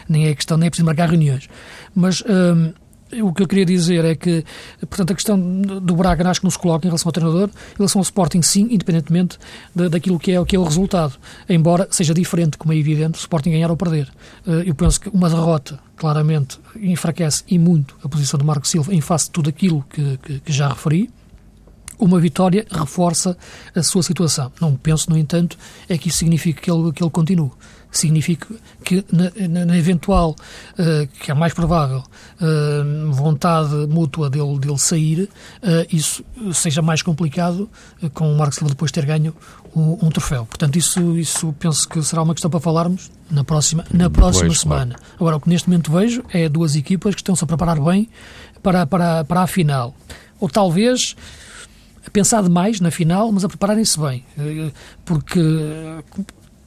Nem 0.08 0.28
é 0.28 0.34
questão, 0.34 0.56
nem 0.56 0.68
é 0.68 0.70
preciso 0.70 0.86
marcar 0.86 1.08
reuniões. 1.08 1.48
Mas. 1.94 2.22
Um, 2.22 2.72
o 3.22 3.32
que 3.32 3.42
eu 3.42 3.46
queria 3.46 3.64
dizer 3.64 4.04
é 4.04 4.14
que, 4.14 4.44
portanto, 4.80 5.12
a 5.12 5.14
questão 5.14 5.38
do 5.38 5.94
Braga 5.94 6.28
acho 6.28 6.40
que 6.40 6.46
não 6.46 6.50
se 6.50 6.58
coloca 6.58 6.86
em 6.86 6.90
relação 6.90 7.08
ao 7.08 7.12
treinador, 7.12 7.48
em 7.48 7.76
relação 7.78 8.00
ao 8.00 8.02
Sporting, 8.02 8.42
sim, 8.42 8.68
independentemente 8.70 9.38
de, 9.74 9.88
daquilo 9.88 10.18
que 10.18 10.32
é, 10.32 10.44
que 10.44 10.56
é 10.56 10.58
o 10.58 10.64
resultado. 10.64 11.14
Embora 11.48 11.86
seja 11.90 12.12
diferente, 12.12 12.58
como 12.58 12.72
é 12.72 12.76
evidente, 12.76 13.18
o 13.18 13.20
Sporting 13.20 13.50
ganhar 13.50 13.70
ou 13.70 13.76
perder. 13.76 14.08
Eh, 14.46 14.64
eu 14.66 14.74
penso 14.74 15.00
que 15.00 15.08
uma 15.08 15.28
derrota, 15.28 15.78
claramente, 15.96 16.58
enfraquece 16.80 17.44
e 17.48 17.58
muito 17.58 17.96
a 18.02 18.08
posição 18.08 18.38
do 18.38 18.44
Marco 18.44 18.66
Silva 18.66 18.92
em 18.92 19.00
face 19.00 19.26
de 19.26 19.30
tudo 19.30 19.48
aquilo 19.48 19.84
que, 19.88 20.18
que, 20.18 20.40
que 20.40 20.52
já 20.52 20.68
referi. 20.68 21.08
Uma 21.98 22.20
vitória 22.20 22.66
reforça 22.70 23.38
a 23.74 23.82
sua 23.82 24.02
situação. 24.02 24.52
Não 24.60 24.74
penso, 24.74 25.08
no 25.08 25.16
entanto, 25.16 25.56
é 25.88 25.96
que 25.96 26.08
isso 26.08 26.18
signifique 26.18 26.60
que 26.60 26.70
ele, 26.70 26.92
que 26.92 27.02
ele 27.02 27.10
continue 27.10 27.50
significa 27.90 28.46
que 28.84 29.04
na, 29.10 29.64
na, 29.64 29.76
eventual, 29.76 30.36
uh, 30.78 31.06
que 31.20 31.30
é 31.30 31.34
mais 31.34 31.52
provável, 31.54 32.02
uh, 32.40 33.12
vontade 33.12 33.74
mútua 33.88 34.28
dele, 34.28 34.58
dele 34.58 34.78
sair, 34.78 35.22
uh, 35.62 35.86
isso 35.90 36.24
seja 36.52 36.82
mais 36.82 37.02
complicado 37.02 37.68
com 38.12 38.32
o 38.32 38.36
Marcos 38.36 38.56
Silva 38.56 38.70
depois 38.70 38.92
ter 38.92 39.04
ganho 39.06 39.34
um, 39.74 40.06
um, 40.06 40.10
troféu. 40.10 40.46
Portanto, 40.46 40.76
isso, 40.76 41.16
isso 41.18 41.54
penso 41.58 41.88
que 41.88 42.02
será 42.02 42.22
uma 42.22 42.34
questão 42.34 42.50
para 42.50 42.60
falarmos 42.60 43.10
na 43.30 43.44
próxima, 43.44 43.84
na 43.92 44.08
próxima 44.10 44.46
pois, 44.46 44.60
semana. 44.60 44.94
Claro. 44.94 45.14
Agora, 45.16 45.36
o 45.36 45.40
que 45.40 45.48
neste 45.48 45.68
momento 45.68 45.92
vejo 45.92 46.24
é 46.30 46.48
duas 46.48 46.76
equipas 46.76 47.14
que 47.14 47.20
estão-se 47.20 47.44
a 47.44 47.46
preparar 47.46 47.80
bem 47.80 48.08
para, 48.62 48.86
para, 48.86 49.24
para 49.24 49.42
a 49.42 49.46
final. 49.46 49.94
Ou 50.38 50.48
talvez 50.48 51.16
a 52.06 52.10
pensar 52.10 52.42
demais 52.42 52.80
na 52.80 52.90
final, 52.90 53.30
mas 53.32 53.44
a 53.44 53.48
prepararem-se 53.48 53.98
bem. 53.98 54.24
Porque 55.04 55.40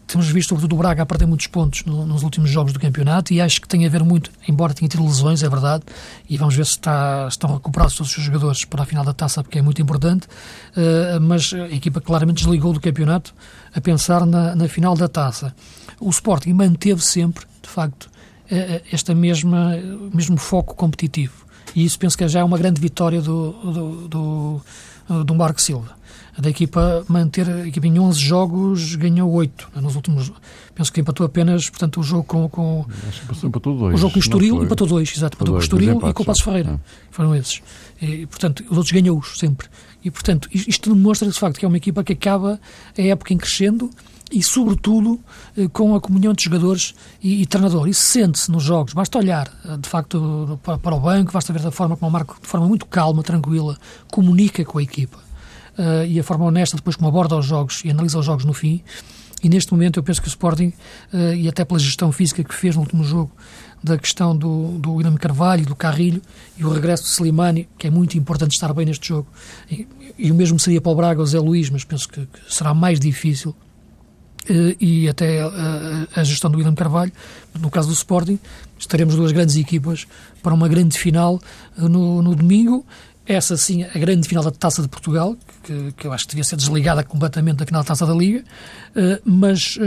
temos 0.09 0.27
visto 0.27 0.49
sobretudo 0.49 0.73
o 0.73 0.77
Braga 0.77 1.03
a 1.03 1.05
perder 1.05 1.27
muitos 1.27 1.45
pontos 1.47 1.85
no, 1.85 2.05
nos 2.05 2.23
últimos 2.23 2.49
jogos 2.49 2.73
do 2.73 2.79
campeonato 2.79 3.31
e 3.31 3.39
acho 3.39 3.61
que 3.61 3.67
tem 3.67 3.85
a 3.85 3.89
ver 3.89 4.03
muito, 4.03 4.31
embora 4.47 4.73
tenha 4.73 4.89
tido 4.89 5.05
lesões, 5.05 5.43
é 5.43 5.49
verdade, 5.49 5.83
e 6.27 6.35
vamos 6.35 6.55
ver 6.55 6.65
se 6.65 6.71
está, 6.71 7.27
estão 7.29 7.53
recuperados 7.53 7.95
todos 7.95 8.09
os 8.09 8.15
seus 8.15 8.25
jogadores 8.25 8.65
para 8.65 8.81
a 8.81 8.85
final 8.85 9.05
da 9.05 9.13
taça, 9.13 9.43
porque 9.43 9.59
é 9.59 9.61
muito 9.61 9.79
importante, 9.81 10.25
uh, 10.25 11.21
mas 11.21 11.53
a 11.53 11.67
equipa 11.67 12.01
claramente 12.01 12.37
desligou 12.37 12.73
do 12.73 12.79
campeonato 12.79 13.35
a 13.73 13.79
pensar 13.79 14.25
na, 14.25 14.55
na 14.55 14.67
final 14.67 14.95
da 14.95 15.07
taça. 15.07 15.55
O 15.99 16.09
Sporting 16.09 16.53
manteve 16.53 17.01
sempre, 17.01 17.45
de 17.61 17.69
facto, 17.69 18.05
uh, 18.05 18.81
esta 18.91 19.13
mesma 19.13 19.77
mesmo 20.11 20.37
foco 20.37 20.73
competitivo. 20.73 21.45
E 21.75 21.85
isso 21.85 21.99
penso 21.99 22.17
que 22.17 22.27
já 22.27 22.39
é 22.39 22.43
uma 22.43 22.57
grande 22.57 22.81
vitória 22.81 23.21
do, 23.21 23.51
do, 23.51 24.07
do, 24.07 25.23
do 25.23 25.35
Marco 25.35 25.61
Silva. 25.61 25.98
Da 26.37 26.49
equipa 26.49 27.03
manter, 27.07 27.49
a 27.49 27.67
equipa 27.67 27.87
em 27.87 27.99
11 27.99 28.19
jogos 28.19 28.95
ganhou 28.95 29.31
8, 29.31 29.69
né, 29.75 29.81
nos 29.81 29.95
últimos, 29.95 30.31
penso 30.75 30.91
que 30.91 31.01
empatou 31.01 31.25
apenas, 31.25 31.69
portanto, 31.69 31.99
o 31.99 32.03
jogo 32.03 32.23
com... 32.23 32.49
com 32.49 32.85
empatou 33.43 33.77
dois. 33.77 33.95
O 33.95 33.97
jogo 33.97 34.13
com 34.13 34.19
o 34.19 34.21
Estoril 34.21 34.63
empatou 34.63 34.87
2, 34.87 35.13
exato, 35.17 35.37
empatou 35.37 35.55
com 35.55 35.59
o 35.59 35.63
Estoril 35.63 35.97
e 36.07 36.13
com 36.13 36.23
o 36.23 36.25
Passo 36.25 36.43
Ferreira, 36.43 36.71
é. 36.71 36.79
foram 37.11 37.35
esses. 37.35 37.61
E, 38.01 38.25
portanto, 38.25 38.63
os 38.69 38.77
outros 38.77 38.91
ganhou-os 38.91 39.37
sempre. 39.37 39.67
E, 40.03 40.09
portanto, 40.09 40.47
isto 40.53 40.93
demonstra, 40.93 41.29
de 41.29 41.37
facto, 41.37 41.59
que 41.59 41.65
é 41.65 41.67
uma 41.67 41.77
equipa 41.77 42.03
que 42.03 42.13
acaba 42.13 42.59
a 42.97 43.01
época 43.01 43.33
em 43.33 43.37
crescendo 43.37 43.89
e, 44.31 44.41
sobretudo, 44.43 45.19
eh, 45.57 45.67
com 45.67 45.95
a 45.95 45.99
comunhão 45.99 46.33
de 46.33 46.43
jogadores 46.43 46.93
e, 47.21 47.41
e 47.41 47.45
treinador. 47.45 47.87
Isso 47.87 48.01
sente-se 48.01 48.51
nos 48.51 48.63
jogos. 48.63 48.93
Basta 48.93 49.17
olhar, 49.17 49.51
eh, 49.65 49.77
de 49.77 49.89
facto, 49.89 50.59
para, 50.63 50.77
para, 50.77 50.95
o 50.95 50.99
banco, 50.99 51.31
basta 51.31 51.51
ver 51.51 51.61
da 51.61 51.71
forma 51.71 51.97
como 51.97 52.09
o 52.09 52.11
Marco, 52.11 52.37
de 52.41 52.47
forma 52.47 52.67
muito 52.67 52.85
calma, 52.85 53.23
tranquila, 53.23 53.77
comunica 54.11 54.63
com 54.63 54.77
a 54.77 54.83
equipa. 54.83 55.28
Uh, 55.79 56.05
e 56.05 56.19
a 56.19 56.23
forma 56.23 56.43
honesta, 56.43 56.75
depois, 56.75 56.97
como 56.97 57.07
aborda 57.07 57.37
os 57.37 57.45
jogos 57.45 57.81
e 57.85 57.89
analisa 57.89 58.19
os 58.19 58.25
jogos 58.25 58.43
no 58.43 58.51
fim. 58.53 58.83
E 59.41 59.47
neste 59.47 59.71
momento 59.71 59.97
eu 59.97 60.03
penso 60.03 60.21
que 60.21 60.27
o 60.27 60.29
Sporting, 60.29 60.73
uh, 61.13 61.33
e 61.33 61.47
até 61.47 61.63
pela 61.63 61.79
gestão 61.79 62.11
física 62.11 62.43
que 62.43 62.53
fez 62.53 62.75
no 62.75 62.81
último 62.81 63.01
jogo, 63.01 63.31
da 63.81 63.97
questão 63.97 64.35
do, 64.35 64.77
do 64.77 64.95
William 64.95 65.15
Carvalho, 65.15 65.65
do 65.65 65.73
Carrilho 65.75 66.21
e 66.57 66.65
o 66.65 66.69
regresso 66.69 67.03
de 67.03 67.09
Slimani, 67.11 67.69
que 67.77 67.87
é 67.87 67.89
muito 67.89 68.17
importante 68.17 68.51
estar 68.51 68.73
bem 68.73 68.85
neste 68.85 69.07
jogo. 69.07 69.27
E, 69.71 69.87
e 70.17 70.29
o 70.29 70.35
mesmo 70.35 70.59
seria 70.59 70.81
para 70.81 70.91
o 70.91 70.95
Braga 70.95 71.21
ou 71.21 71.25
Zé 71.25 71.39
Luís, 71.39 71.69
mas 71.69 71.85
penso 71.85 72.09
que, 72.09 72.25
que 72.25 72.53
será 72.53 72.73
mais 72.73 72.99
difícil. 72.99 73.55
Uh, 74.49 74.75
e 74.79 75.07
até 75.07 75.45
uh, 75.45 75.51
a 76.13 76.23
gestão 76.23 76.51
do 76.51 76.57
William 76.57 76.75
Carvalho, 76.75 77.11
no 77.57 77.69
caso 77.69 77.87
do 77.87 77.93
Sporting, 77.93 78.37
estaremos 78.77 79.15
duas 79.15 79.31
grandes 79.31 79.55
equipas 79.55 80.07
para 80.43 80.53
uma 80.53 80.67
grande 80.67 80.97
final 80.97 81.39
no, 81.77 82.21
no 82.21 82.35
domingo. 82.35 82.85
Essa 83.31 83.55
sim, 83.55 83.83
a 83.83 83.99
grande 83.99 84.27
final 84.27 84.43
da 84.43 84.49
Taça 84.49 84.81
de 84.81 84.87
Portugal, 84.87 85.37
que, 85.63 85.93
que 85.93 86.07
eu 86.07 86.11
acho 86.11 86.25
que 86.25 86.31
devia 86.31 86.43
ser 86.43 86.55
desligada 86.55 87.03
completamente 87.03 87.57
da 87.57 87.65
final 87.65 87.83
da 87.83 87.87
Taça 87.87 88.05
da 88.05 88.13
Liga, 88.13 88.43
mas 89.23 89.77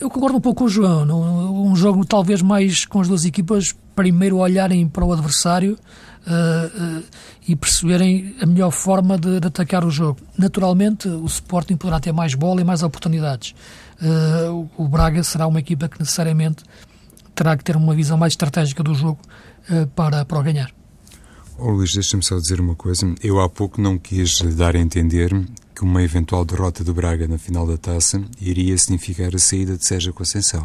eu 0.00 0.10
concordo 0.10 0.38
um 0.38 0.40
pouco 0.40 0.60
com 0.60 0.64
o 0.64 0.68
João. 0.68 1.04
Um 1.52 1.76
jogo 1.76 2.04
talvez 2.04 2.42
mais 2.42 2.84
com 2.84 3.00
as 3.00 3.08
duas 3.08 3.24
equipas 3.24 3.74
primeiro 3.94 4.38
olharem 4.38 4.88
para 4.88 5.04
o 5.04 5.12
adversário 5.12 5.78
uh, 6.26 6.98
uh, 6.98 7.04
e 7.46 7.54
perceberem 7.54 8.34
a 8.40 8.46
melhor 8.46 8.70
forma 8.70 9.16
de, 9.16 9.40
de, 9.40 9.46
atacar 9.46 9.84
o 9.84 9.90
jogo. 9.90 10.20
Naturalmente, 10.36 11.08
o 11.08 11.24
Sporting 11.26 11.76
poderá 11.76 12.00
ter 12.00 12.12
mais 12.12 12.34
bola 12.34 12.60
e 12.60 12.64
mais 12.64 12.82
oportunidades. 12.82 13.54
Uh, 14.02 14.68
o 14.76 14.88
Braga 14.88 15.22
será 15.22 15.46
uma 15.46 15.60
equipa 15.60 15.88
que 15.88 15.98
necessariamente 16.00 16.64
terá 17.34 17.56
que 17.56 17.64
ter 17.64 17.76
uma 17.76 17.94
visão 17.94 18.16
mais 18.16 18.32
estratégica 18.32 18.82
do 18.82 18.94
jogo 18.94 19.18
para, 19.96 20.24
para 20.24 20.38
o 20.38 20.42
ganhar. 20.42 20.70
Oh, 21.56 21.70
Luís, 21.70 21.94
deixa-me 21.94 22.22
só 22.22 22.36
dizer 22.36 22.60
uma 22.60 22.74
coisa. 22.74 23.14
Eu 23.22 23.40
há 23.40 23.48
pouco 23.48 23.80
não 23.80 23.96
quis 23.96 24.40
dar 24.56 24.74
a 24.74 24.78
entender 24.78 25.30
que 25.72 25.84
uma 25.84 26.02
eventual 26.02 26.44
derrota 26.44 26.82
do 26.82 26.92
Braga 26.92 27.28
na 27.28 27.38
final 27.38 27.64
da 27.64 27.76
taça 27.76 28.20
iria 28.40 28.76
significar 28.76 29.32
a 29.32 29.38
saída 29.38 29.76
de 29.76 29.86
Sérgio 29.86 30.12
Conceição. 30.12 30.64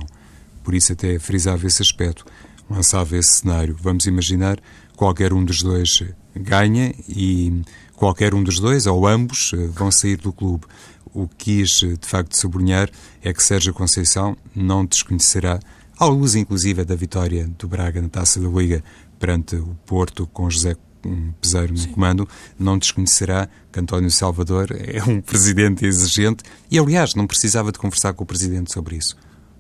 Por 0.64 0.74
isso 0.74 0.92
até 0.94 1.20
frisava 1.20 1.68
esse 1.68 1.84
aspecto, 1.84 2.26
lançava 2.68 3.16
esse 3.16 3.40
cenário. 3.40 3.78
Vamos 3.80 4.08
imaginar 4.08 4.60
qualquer 4.96 5.32
um 5.32 5.46
dos 5.46 5.62
dois 5.62 6.04
ganha 6.36 6.92
e 7.08 7.62
qualquer 7.96 8.34
um 8.34 8.44
dos 8.44 8.60
dois, 8.60 8.88
ou 8.88 9.08
ambos, 9.08 9.52
vão 9.72 9.92
sair 9.92 10.18
do 10.18 10.34
clube. 10.34 10.66
O 11.14 11.28
que 11.28 11.66
quis, 11.66 11.70
de 11.82 12.08
facto, 12.08 12.36
sublinhar 12.36 12.90
é 13.22 13.32
que 13.32 13.44
Sérgio 13.44 13.76
Conceição 13.76 14.36
não 14.56 14.84
desconhecerá, 14.86 15.60
à 16.00 16.06
luz 16.06 16.34
inclusive 16.34 16.84
da 16.84 16.96
vitória 16.96 17.48
do 17.60 17.68
Braga 17.68 18.02
na 18.02 18.10
Taça 18.10 18.40
da 18.40 18.48
Liga 18.48 18.84
perante 19.20 19.56
o 19.56 19.76
Porto 19.86 20.26
com 20.28 20.50
José 20.50 20.76
um 21.06 21.32
peseiro 21.40 21.74
no 21.74 21.78
Sim. 21.78 21.92
comando, 21.92 22.28
não 22.58 22.78
desconhecerá 22.78 23.48
que 23.72 23.80
António 23.80 24.12
Salvador 24.12 24.70
é 24.76 25.04
um 25.04 25.22
presidente 25.22 25.86
exigente 25.86 26.44
e, 26.70 26.80
aliás, 26.80 27.16
não 27.16 27.28
precisava 27.28 27.72
de 27.72 27.80
conversar 27.80 28.14
com 28.14 28.24
o 28.24 28.28
presidente 28.28 28.72
sobre 28.72 28.98
isso. 28.98 29.16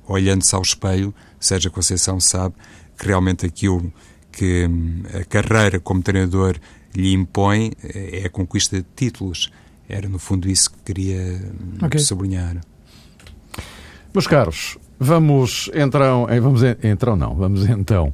Olhando-se 0.07 0.55
ao 0.55 0.61
espelho, 0.61 1.13
Sérgio 1.39 1.71
Conceição 1.71 2.19
sabe 2.19 2.55
que 2.97 3.07
realmente 3.07 3.45
aquilo 3.45 3.91
que 4.31 4.67
hum, 4.67 5.03
a 5.13 5.23
carreira 5.23 5.79
como 5.79 6.01
treinador 6.01 6.57
lhe 6.95 7.13
impõe 7.13 7.71
é 7.83 8.25
a 8.25 8.29
conquista 8.29 8.77
de 8.77 8.85
títulos. 8.95 9.51
Era, 9.87 10.09
no 10.09 10.19
fundo, 10.19 10.49
isso 10.49 10.71
que 10.71 10.77
queria 10.83 11.21
hum, 11.21 11.85
okay. 11.85 11.99
sublinhar. 11.99 12.57
Meus 14.13 14.25
caros, 14.25 14.77
vamos 14.99 15.69
então, 15.73 16.25
vamos 16.41 16.61
então 16.63 17.15
não, 17.15 17.35
vamos 17.35 17.69
então 17.69 18.13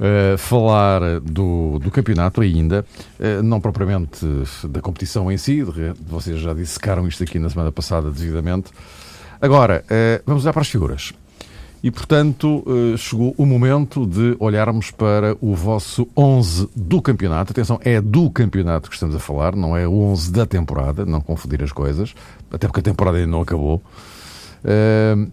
uh, 0.00 0.38
falar 0.38 1.20
do, 1.20 1.78
do 1.78 1.90
campeonato 1.90 2.40
ainda, 2.40 2.84
uh, 3.18 3.42
não 3.42 3.60
propriamente 3.60 4.26
da 4.68 4.80
competição 4.80 5.30
em 5.30 5.36
si, 5.36 5.62
vocês 6.06 6.40
já 6.40 6.52
dissecaram 6.52 7.06
isto 7.06 7.22
aqui 7.22 7.38
na 7.38 7.48
semana 7.48 7.72
passada 7.72 8.10
devidamente. 8.10 8.70
Agora, 9.40 9.84
uh, 9.86 10.22
vamos 10.26 10.44
olhar 10.44 10.52
para 10.52 10.62
as 10.62 10.68
figuras. 10.68 11.12
E, 11.82 11.90
portanto, 11.90 12.64
chegou 12.96 13.32
o 13.38 13.46
momento 13.46 14.06
de 14.06 14.34
olharmos 14.40 14.90
para 14.90 15.36
o 15.40 15.54
vosso 15.54 16.08
11 16.16 16.68
do 16.74 17.00
campeonato. 17.00 17.52
Atenção, 17.52 17.78
é 17.84 18.00
do 18.00 18.28
campeonato 18.28 18.88
que 18.88 18.96
estamos 18.96 19.14
a 19.14 19.20
falar, 19.20 19.54
não 19.54 19.76
é 19.76 19.86
o 19.86 19.92
11 19.92 20.32
da 20.32 20.46
temporada, 20.46 21.04
não 21.06 21.20
confundir 21.20 21.62
as 21.62 21.70
coisas, 21.70 22.12
até 22.50 22.66
porque 22.66 22.80
a 22.80 22.82
temporada 22.82 23.18
ainda 23.18 23.30
não 23.30 23.42
acabou. 23.42 23.80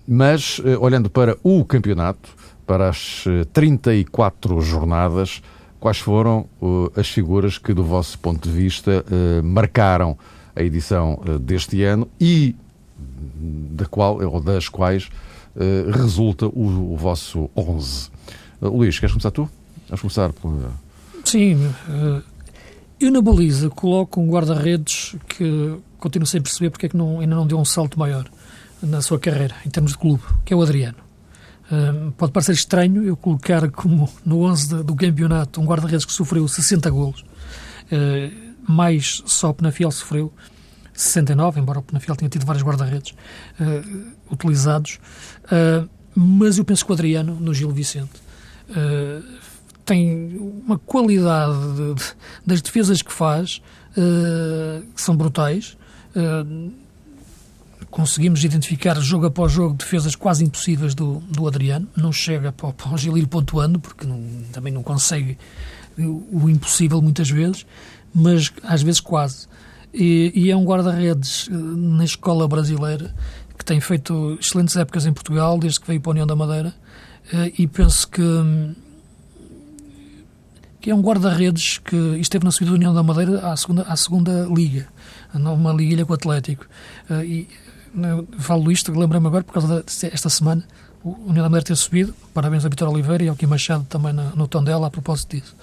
Mas, 0.07 0.61
olhando 0.79 1.09
para 1.09 1.37
o 1.41 1.65
campeonato, 1.65 2.29
para 2.65 2.89
as 2.89 3.25
34 3.51 4.57
eh, 4.57 4.61
jornadas, 4.61 5.41
quais 5.83 5.97
foram 5.97 6.47
uh, 6.61 6.91
as 6.95 7.09
figuras 7.09 7.57
que, 7.57 7.73
do 7.73 7.83
vosso 7.83 8.17
ponto 8.19 8.47
de 8.47 8.55
vista, 8.55 9.03
uh, 9.05 9.43
marcaram 9.43 10.17
a 10.55 10.63
edição 10.63 11.21
uh, 11.27 11.37
deste 11.37 11.83
ano 11.83 12.07
e 12.21 12.55
da 12.95 13.85
qual, 13.85 14.23
ou 14.23 14.39
das 14.39 14.69
quais 14.69 15.09
resulta 15.91 16.47
o, 16.47 16.93
o, 16.93 16.97
vosso 16.97 17.49
11? 17.55 18.09
Luís, 18.61 18.97
queres 18.97 19.11
começar 19.11 19.29
tu? 19.29 19.49
Vamos 19.87 20.01
começar 20.01 20.31
por... 20.31 20.71
Sim. 21.25 21.69
eu 22.99 23.11
na 23.11 23.21
baliza 23.21 23.69
coloco 23.69 24.21
um 24.21 24.29
guarda-redes 24.29 25.15
que 25.27 25.77
continuo 25.99 26.25
sem 26.25 26.41
perceber 26.41 26.69
porque 26.69 26.85
é 26.85 26.89
que 26.89 26.97
não, 26.97 27.19
ainda 27.19 27.35
não 27.35 27.45
deu 27.45 27.59
um 27.59 27.65
salto 27.65 27.99
maior 27.99 28.25
na 28.81 29.01
sua 29.01 29.19
carreira, 29.19 29.55
em 29.65 29.69
termos 29.69 29.91
de 29.91 29.97
clube, 29.97 30.23
que 30.45 30.53
é 30.53 30.57
o 30.57 30.61
Adriano 30.61 31.02
pode 32.17 32.31
parecer 32.31 32.53
estranho 32.53 33.03
eu 33.03 33.15
colocar 33.15 33.69
como 33.71 34.09
no 34.25 34.41
11 34.41 34.83
do 34.83 34.95
campeonato 34.95 35.61
um 35.61 35.65
guarda-redes 35.65 36.05
que 36.05 36.11
sofreu 36.11 36.47
60 36.47 36.89
golos, 36.89 37.21
uh, 37.21 38.53
mais 38.67 39.23
só 39.25 39.49
o 39.49 39.53
Penafiel 39.53 39.91
sofreu 39.91 40.33
69, 40.93 41.59
embora 41.59 41.79
o 41.79 41.83
Penafiel 41.83 42.15
tenha 42.15 42.29
tido 42.29 42.45
vários 42.45 42.63
guarda-redes 42.63 43.11
uh, 43.59 44.13
utilizados. 44.31 44.99
Uh, 45.45 45.89
mas 46.15 46.57
eu 46.57 46.65
penso 46.65 46.85
que 46.85 46.91
o 46.91 46.93
Adriano, 46.93 47.35
no 47.39 47.53
Gil 47.53 47.71
Vicente, 47.71 48.21
tem 49.83 50.37
uma 50.37 50.77
qualidade 50.77 51.57
de, 51.75 51.93
de, 51.95 52.03
das 52.45 52.61
defesas 52.61 53.01
que 53.01 53.11
faz 53.11 53.63
que 54.93 55.01
são 55.01 55.17
brutais 55.17 55.75
conseguimos 57.93 58.43
identificar 58.43 58.99
jogo 58.99 59.27
após 59.27 59.51
jogo 59.51 59.75
defesas 59.75 60.15
quase 60.15 60.43
impossíveis 60.43 60.95
do, 60.95 61.19
do 61.29 61.47
Adriano. 61.47 61.87
Não 61.95 62.11
chega 62.11 62.51
para, 62.51 62.73
para 62.73 62.91
o 62.91 62.97
Gil 62.97 63.15
ir 63.19 63.27
pontuando, 63.27 63.79
porque 63.79 64.07
não, 64.07 64.19
também 64.51 64.73
não 64.73 64.81
consegue 64.81 65.37
o, 65.99 66.43
o, 66.43 66.49
impossível 66.49 66.99
muitas 67.03 67.29
vezes, 67.29 67.67
mas 68.11 68.51
às 68.63 68.81
vezes 68.81 68.99
quase. 68.99 69.47
E, 69.93 70.31
e 70.33 70.49
é 70.49 70.57
um 70.57 70.65
guarda-redes 70.65 71.47
eh, 71.51 71.53
na 71.53 72.03
escola 72.03 72.47
brasileira 72.47 73.13
que 73.55 73.63
tem 73.63 73.79
feito 73.79 74.39
excelentes 74.41 74.75
épocas 74.75 75.05
em 75.05 75.13
Portugal, 75.13 75.59
desde 75.59 75.79
que 75.79 75.85
veio 75.85 76.01
para 76.01 76.09
a 76.09 76.13
União 76.13 76.25
da 76.25 76.35
Madeira, 76.35 76.73
eh, 77.31 77.53
e 77.59 77.67
penso 77.67 78.07
que 78.07 78.23
que 80.81 80.89
é 80.89 80.95
um 80.95 81.01
guarda-redes 81.01 81.77
que 81.77 81.95
esteve 82.19 82.43
na 82.43 82.51
subida 82.51 82.71
da 82.71 82.75
União 82.75 82.93
da 82.93 83.03
Madeira 83.03 83.47
à 83.47 83.55
segunda, 83.55 83.83
à 83.83 83.95
segunda 83.95 84.47
liga, 84.53 84.87
numa 85.33 85.71
liguilha 85.71 86.05
com 86.05 86.11
o 86.11 86.15
Atlético. 86.15 86.65
Eh, 87.09 87.45
e 87.95 88.41
falo 88.41 88.71
isto, 88.71 88.91
lembro-me 88.91 89.27
agora, 89.27 89.43
por 89.43 89.53
causa 89.53 89.83
desta 89.83 90.29
semana, 90.29 90.63
o 91.03 91.11
União 91.27 91.43
da 91.43 91.49
Madeira 91.49 91.65
ter 91.65 91.75
subido. 91.75 92.13
Parabéns 92.33 92.65
a 92.65 92.69
Vitor 92.69 92.89
Oliveira 92.89 93.23
e 93.23 93.27
ao 93.27 93.35
Kim 93.35 93.45
Machado 93.45 93.85
também 93.85 94.13
no 94.13 94.47
tom 94.47 94.63
dela 94.63 94.87
a 94.87 94.89
propósito 94.89 95.35
disso. 95.35 95.55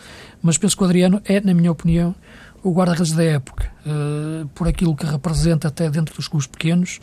Mas 0.43 0.59
penso 0.59 0.77
que 0.77 0.83
o 0.83 0.87
Adriano 0.87 1.21
é, 1.25 1.41
na 1.41 1.55
minha 1.55 1.73
opinião, 1.73 2.15
o 2.63 2.73
guarda-redes 2.73 3.13
da 3.13 3.25
época, 3.25 3.71
uh, 3.87 4.47
por 4.49 4.69
aquilo 4.69 4.95
que 4.95 5.07
representa 5.07 5.69
até 5.69 5.89
dentro 5.91 6.15
dos 6.15 6.29
clubes 6.29 6.47
pequenos 6.47 7.01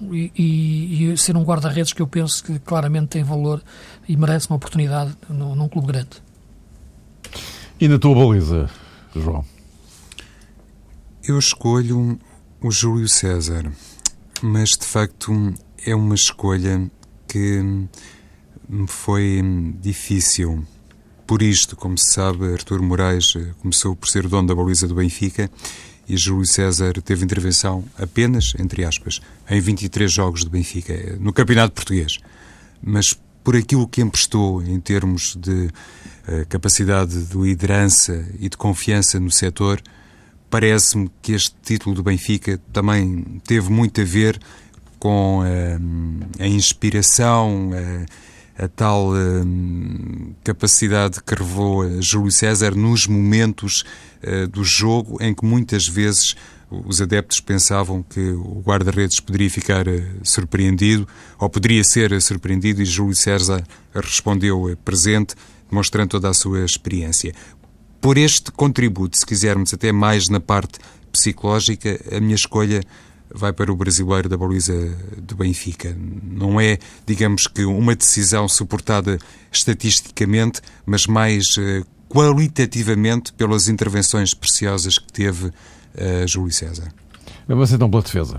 e, 0.00 0.32
e, 0.36 1.12
e 1.12 1.18
ser 1.18 1.36
um 1.36 1.44
guarda-redes 1.44 1.92
que 1.92 2.00
eu 2.00 2.06
penso 2.06 2.42
que 2.42 2.58
claramente 2.58 3.08
tem 3.08 3.22
valor 3.22 3.62
e 4.08 4.16
merece 4.16 4.48
uma 4.48 4.56
oportunidade 4.56 5.14
no, 5.28 5.54
num 5.54 5.68
clube 5.68 5.88
grande. 5.88 6.22
E 7.78 7.86
na 7.86 7.98
tua 7.98 8.14
baliza, 8.14 8.70
João? 9.14 9.44
Eu 11.22 11.38
escolho 11.38 12.18
o 12.60 12.70
Júlio 12.70 13.08
César 13.08 13.70
mas 14.44 14.70
de 14.70 14.84
facto 14.84 15.54
é 15.86 15.94
uma 15.94 16.14
escolha 16.14 16.90
que 17.26 17.62
me 18.68 18.86
foi 18.86 19.42
difícil. 19.80 20.66
Por 21.26 21.40
isto, 21.40 21.74
como 21.74 21.96
se 21.96 22.12
sabe, 22.12 22.52
Artur 22.52 22.82
Moraes 22.82 23.32
eh, 23.36 23.54
começou 23.62 23.96
por 23.96 24.06
ser 24.06 24.26
o 24.26 24.28
dono 24.28 24.46
da 24.46 24.54
baliza 24.54 24.86
do 24.86 24.94
Benfica 24.94 25.50
e 26.06 26.14
Júlio 26.18 26.46
César 26.46 26.92
teve 27.00 27.24
intervenção 27.24 27.82
apenas, 27.98 28.52
entre 28.58 28.84
aspas, 28.84 29.22
em 29.48 29.58
23 29.58 30.12
jogos 30.12 30.44
do 30.44 30.50
Benfica, 30.50 31.16
no 31.18 31.32
Campeonato 31.32 31.72
Português. 31.72 32.18
Mas 32.82 33.18
por 33.42 33.56
aquilo 33.56 33.88
que 33.88 34.02
emprestou 34.02 34.62
em 34.62 34.78
termos 34.78 35.36
de 35.36 35.70
uh, 36.28 36.46
capacidade 36.50 37.24
de 37.24 37.38
liderança 37.38 38.26
e 38.38 38.50
de 38.50 38.58
confiança 38.58 39.18
no 39.18 39.30
setor, 39.30 39.82
parece-me 40.54 41.10
que 41.20 41.32
este 41.32 41.52
título 41.64 41.96
do 41.96 42.02
Benfica 42.04 42.60
também 42.72 43.40
teve 43.44 43.72
muito 43.72 44.00
a 44.00 44.04
ver 44.04 44.38
com 45.00 45.40
uh, 45.40 46.26
a 46.38 46.46
inspiração, 46.46 47.70
uh, 47.70 48.06
a 48.56 48.68
tal 48.68 49.08
uh, 49.08 50.34
capacidade 50.44 51.20
que 51.24 51.34
revelou 51.34 52.00
Júlio 52.00 52.30
César 52.30 52.72
nos 52.76 53.08
momentos 53.08 53.82
do 54.52 54.62
jogo 54.62 55.18
em 55.20 55.34
que 55.34 55.44
muitas 55.44 55.88
vezes 55.88 56.36
os 56.70 57.02
adeptos 57.02 57.40
pensavam 57.40 58.02
que 58.02 58.20
o 58.20 58.62
guarda-redes 58.64 59.18
poderia 59.18 59.50
ficar 59.50 59.84
surpreendido 60.22 61.06
ou 61.36 61.50
poderia 61.50 61.82
ser 61.82 62.22
surpreendido 62.22 62.80
e 62.80 62.86
Júlio 62.86 63.16
César 63.16 63.62
respondeu 63.92 64.74
presente, 64.84 65.34
demonstrando 65.68 66.10
toda 66.10 66.30
a 66.30 66.34
sua 66.34 66.64
experiência. 66.64 67.34
Por 68.04 68.18
este 68.18 68.52
contributo, 68.52 69.16
se 69.16 69.24
quisermos 69.24 69.72
até 69.72 69.90
mais 69.90 70.28
na 70.28 70.38
parte 70.38 70.78
psicológica, 71.10 71.98
a 72.14 72.20
minha 72.20 72.34
escolha 72.34 72.82
vai 73.34 73.50
para 73.50 73.72
o 73.72 73.76
brasileiro 73.76 74.28
da 74.28 74.36
baliza 74.36 74.74
do 75.16 75.34
Benfica. 75.34 75.96
Não 76.22 76.60
é, 76.60 76.76
digamos 77.06 77.46
que, 77.46 77.64
uma 77.64 77.96
decisão 77.96 78.46
suportada 78.46 79.18
estatisticamente, 79.50 80.60
mas 80.84 81.06
mais 81.06 81.56
uh, 81.56 81.82
qualitativamente 82.06 83.32
pelas 83.32 83.68
intervenções 83.68 84.34
preciosas 84.34 84.98
que 84.98 85.10
teve 85.10 85.46
uh, 85.46 85.52
Júlio 86.28 86.52
César. 86.52 86.92
Vamos 87.48 87.72
então 87.72 87.88
pela 87.88 88.02
defesa. 88.02 88.38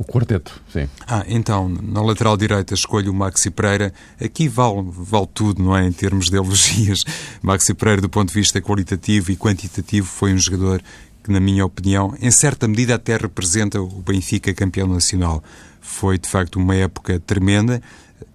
O 0.00 0.04
quarteto, 0.04 0.62
sim. 0.72 0.88
Ah, 1.06 1.26
então, 1.28 1.68
na 1.68 2.00
lateral 2.00 2.34
direita 2.34 2.72
escolho 2.72 3.12
o 3.12 3.14
Maxi 3.14 3.50
Pereira. 3.50 3.92
Aqui 4.18 4.48
vale, 4.48 4.82
vale 4.90 5.28
tudo, 5.34 5.62
não 5.62 5.76
é? 5.76 5.86
Em 5.86 5.92
termos 5.92 6.30
de 6.30 6.38
elogias. 6.38 7.04
Maxi 7.42 7.74
Pereira, 7.74 8.00
do 8.00 8.08
ponto 8.08 8.28
de 8.28 8.34
vista 8.34 8.62
qualitativo 8.62 9.30
e 9.30 9.36
quantitativo, 9.36 10.06
foi 10.06 10.32
um 10.32 10.38
jogador 10.38 10.82
que, 11.22 11.30
na 11.30 11.38
minha 11.38 11.66
opinião, 11.66 12.14
em 12.18 12.30
certa 12.30 12.66
medida 12.66 12.94
até 12.94 13.14
representa 13.18 13.78
o 13.78 14.00
Benfica 14.00 14.54
campeão 14.54 14.86
nacional. 14.86 15.44
Foi, 15.82 16.16
de 16.16 16.26
facto, 16.26 16.56
uma 16.56 16.74
época 16.74 17.20
tremenda 17.20 17.82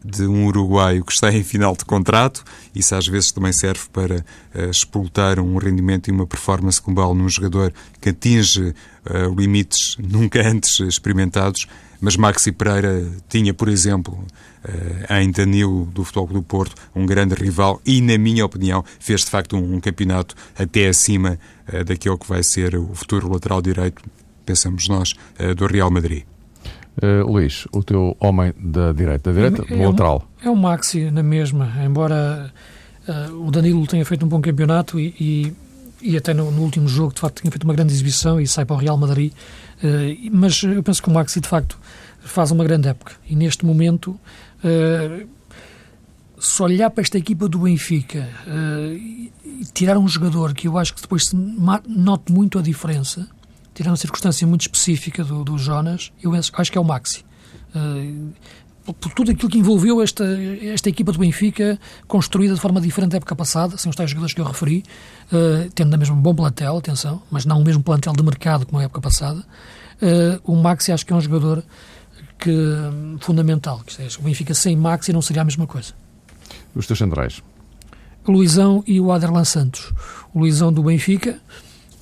de 0.04 0.28
um 0.28 0.46
uruguaio 0.46 1.04
que 1.04 1.12
está 1.12 1.32
em 1.34 1.44
final 1.44 1.76
de 1.76 1.84
contrato. 1.86 2.44
Isso 2.74 2.96
às 2.96 3.08
vezes 3.08 3.32
também 3.32 3.52
serve 3.52 3.82
para 3.92 4.18
uh, 4.18 4.70
explotar 4.70 5.40
um 5.40 5.58
rendimento 5.58 6.08
e 6.08 6.12
uma 6.12 6.28
performance 6.28 6.82
global 6.82 7.16
num 7.16 7.28
jogador 7.28 7.74
que 8.00 8.10
atinge 8.10 8.62
uh, 8.70 9.36
limites 9.36 9.98
nunca 9.98 10.48
antes 10.48 10.80
experimentados. 10.80 11.68
Mas 12.00 12.18
Maxi 12.18 12.52
Pereira 12.52 13.10
tinha, 13.30 13.54
por 13.54 13.68
exemplo, 13.68 14.14
uh, 14.14 15.14
em 15.14 15.32
Danilo 15.32 15.86
do 15.86 16.04
Futebol 16.04 16.28
do 16.28 16.44
Porto, 16.44 16.76
um 16.96 17.06
grande 17.06 17.34
rival 17.34 17.82
e, 17.86 18.02
na 18.02 18.18
minha 18.18 18.46
opinião, 18.46 18.84
fez 19.00 19.22
de 19.22 19.30
facto 19.32 19.56
um, 19.56 19.76
um 19.76 19.80
campeonato 19.80 20.36
até 20.58 20.88
acima 20.88 21.40
uh, 21.74 21.84
daquele 21.84 22.18
que 22.18 22.28
vai 22.28 22.44
ser 22.44 22.76
o 22.76 22.94
futuro 22.94 23.32
lateral 23.32 23.62
direito, 23.62 24.04
pensamos 24.46 24.88
nós, 24.88 25.14
do 25.58 25.66
Real 25.66 25.90
Madrid. 25.90 26.24
Uh, 27.02 27.30
Luís, 27.30 27.68
o 27.74 27.84
teu 27.84 28.16
homem 28.20 28.54
da 28.58 28.94
direita, 28.94 29.34
da 29.34 29.36
direita, 29.36 29.74
é, 29.74 29.82
é 29.82 29.88
lateral. 29.88 30.28
Um, 30.44 30.48
é 30.48 30.52
o 30.52 30.56
Maxi 30.56 31.12
na 31.12 31.22
mesma, 31.22 31.72
embora 31.86 32.54
uh, 33.08 33.48
o 33.48 33.52
Danilo 33.52 33.86
tenha 33.86 34.06
feito 34.06 34.26
um 34.26 34.30
bom 34.30 34.40
campeonato 34.40 34.98
e, 34.98 35.14
e, 35.20 35.54
e 36.02 36.18
até 36.18 36.34
no, 36.34 36.50
no, 36.52 36.62
último 36.62 36.88
jogo, 36.88 37.14
de 37.14 37.20
facto, 37.20 37.42
tenha 37.42 37.52
feito 37.52 37.66
uma 37.66 37.74
grande 37.74 37.92
exibição 37.92 38.40
e 38.40 38.48
sai 38.48 38.64
para 38.64 38.78
o 38.78 38.80
Real 38.80 38.98
Madrid, 38.98 39.34
uh, 39.34 40.30
mas 40.32 40.64
eu 40.64 40.82
penso 40.82 41.04
que 41.04 41.10
o 41.10 41.12
Maxi, 41.12 41.42
de 41.42 41.48
facto, 41.50 41.78
faz 42.22 42.52
uma 42.52 42.64
grande 42.64 42.88
época. 42.88 43.14
E 43.30 43.36
neste 43.36 43.66
momento 43.66 44.12
uh, 44.64 45.28
se 46.40 46.62
olhar 46.62 46.90
para 46.90 47.02
esta 47.02 47.18
equipa 47.18 47.48
do 47.48 47.60
Benfica 47.60 48.28
uh, 48.48 48.94
e 48.94 49.32
tirar 49.74 49.98
um 49.98 50.08
jogador 50.08 50.54
que 50.54 50.68
eu 50.68 50.78
acho 50.78 50.94
que 50.94 51.02
depois 51.02 51.28
se 51.28 51.36
note 51.36 52.32
muito 52.32 52.60
a 52.60 52.62
diferença, 52.62 53.28
tirar 53.76 53.92
uma 53.92 53.98
circunstância 53.98 54.48
muito 54.48 54.62
específica 54.62 55.24
do, 55.24 55.44
do 55.44 55.58
Jonas, 55.58 56.12
eu 56.24 56.34
acho, 56.34 56.72
que 56.72 56.78
é 56.78 56.82
o 56.82 56.84
Maxi. 56.84 57.24
Uh, 57.76 58.34
por 58.94 59.12
tudo 59.14 59.32
aquilo 59.32 59.50
que 59.50 59.58
envolveu 59.58 60.02
esta, 60.02 60.24
esta 60.62 60.90
equipa 60.90 61.12
do 61.12 61.20
Benfica, 61.20 61.80
construída 62.08 62.54
de 62.54 62.62
forma 62.62 62.80
diferente 62.80 63.12
da 63.12 63.18
época 63.18 63.36
passada, 63.36 63.78
sem 63.78 63.90
os 63.90 63.96
tais 63.96 64.10
jogadores 64.10 64.34
que 64.34 64.40
eu 64.40 64.46
referi, 64.46 64.84
uh, 65.32 65.70
tendo 65.74 65.90
na 65.90 65.98
mesma 65.98 66.16
um 66.16 66.22
bom 66.22 66.34
plantel, 66.34 66.78
atenção, 66.78 67.22
mas 67.30 67.46
não 67.46 67.60
o 67.60 67.64
mesmo 67.64 67.84
plantel 67.84 68.14
de 68.14 68.24
mercado 68.24 68.66
como 68.66 68.80
a 68.80 68.84
época 68.84 69.02
passada. 69.02 69.44
o 70.44 70.56
Maxi 70.56 70.92
acho 70.92 71.06
que 71.06 71.14
é 71.14 71.16
um 71.16 71.22
jogador 71.22 71.64
que, 72.40 72.52
fundamental. 73.20 73.82
Que 73.86 74.02
é, 74.02 74.08
o 74.20 74.22
Benfica 74.22 74.54
sem 74.54 74.76
Maxi 74.76 75.12
não 75.12 75.22
seria 75.22 75.42
a 75.42 75.46
mesma 75.46 75.68
coisa. 75.68 75.94
Os 76.76 76.88
teus 76.88 77.00
centrais? 77.00 77.42
O 78.26 78.32
Luizão 78.32 78.84
e 78.88 79.00
o 79.00 79.12
Aderlan 79.12 79.46
Santos. 79.46 79.94
O 80.34 80.40
Luizão 80.40 80.72
do 80.72 80.84
Benfica, 80.84 81.40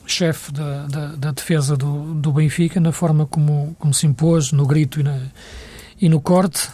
chefe 0.05 0.51
da, 0.51 0.85
da, 0.87 1.07
da, 1.15 1.31
defesa 1.31 1.75
do, 1.77 2.13
do 2.13 2.31
Benfica, 2.31 2.79
na 2.79 2.91
forma 2.91 3.25
como, 3.25 3.75
como 3.79 3.93
se 3.93 4.05
impôs, 4.05 4.51
no 4.51 4.65
grito 4.65 4.99
e, 4.99 5.03
na, 5.03 5.19
e 5.99 6.09
no 6.09 6.19
corte. 6.19 6.69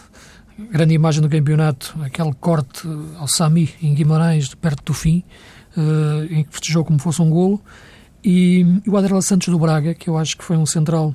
Grande 0.72 0.94
imagem 0.94 1.22
do 1.22 1.30
campeonato, 1.30 1.96
aquele 2.04 2.34
corte 2.34 2.88
ao 3.18 3.28
Sami, 3.28 3.70
em 3.82 3.94
Guimarães, 3.94 4.54
perto 4.56 4.84
do 4.84 4.94
fim, 4.94 5.24
uh, 5.78 6.24
em 6.34 6.44
que 6.44 6.52
festejou 6.52 6.84
como 6.84 7.00
fosse 7.00 7.22
um 7.22 7.30
golo. 7.30 7.62
E, 8.24 8.66
e 8.86 8.90
o 8.90 8.98
Aderlan 8.98 9.22
Santos 9.22 9.48
do 9.48 9.58
Braga, 9.58 9.94
que 9.94 10.10
eu 10.10 10.18
acho 10.18 10.36
que 10.38 10.44
foi 10.44 10.58
um 10.58 10.66
central 10.66 11.14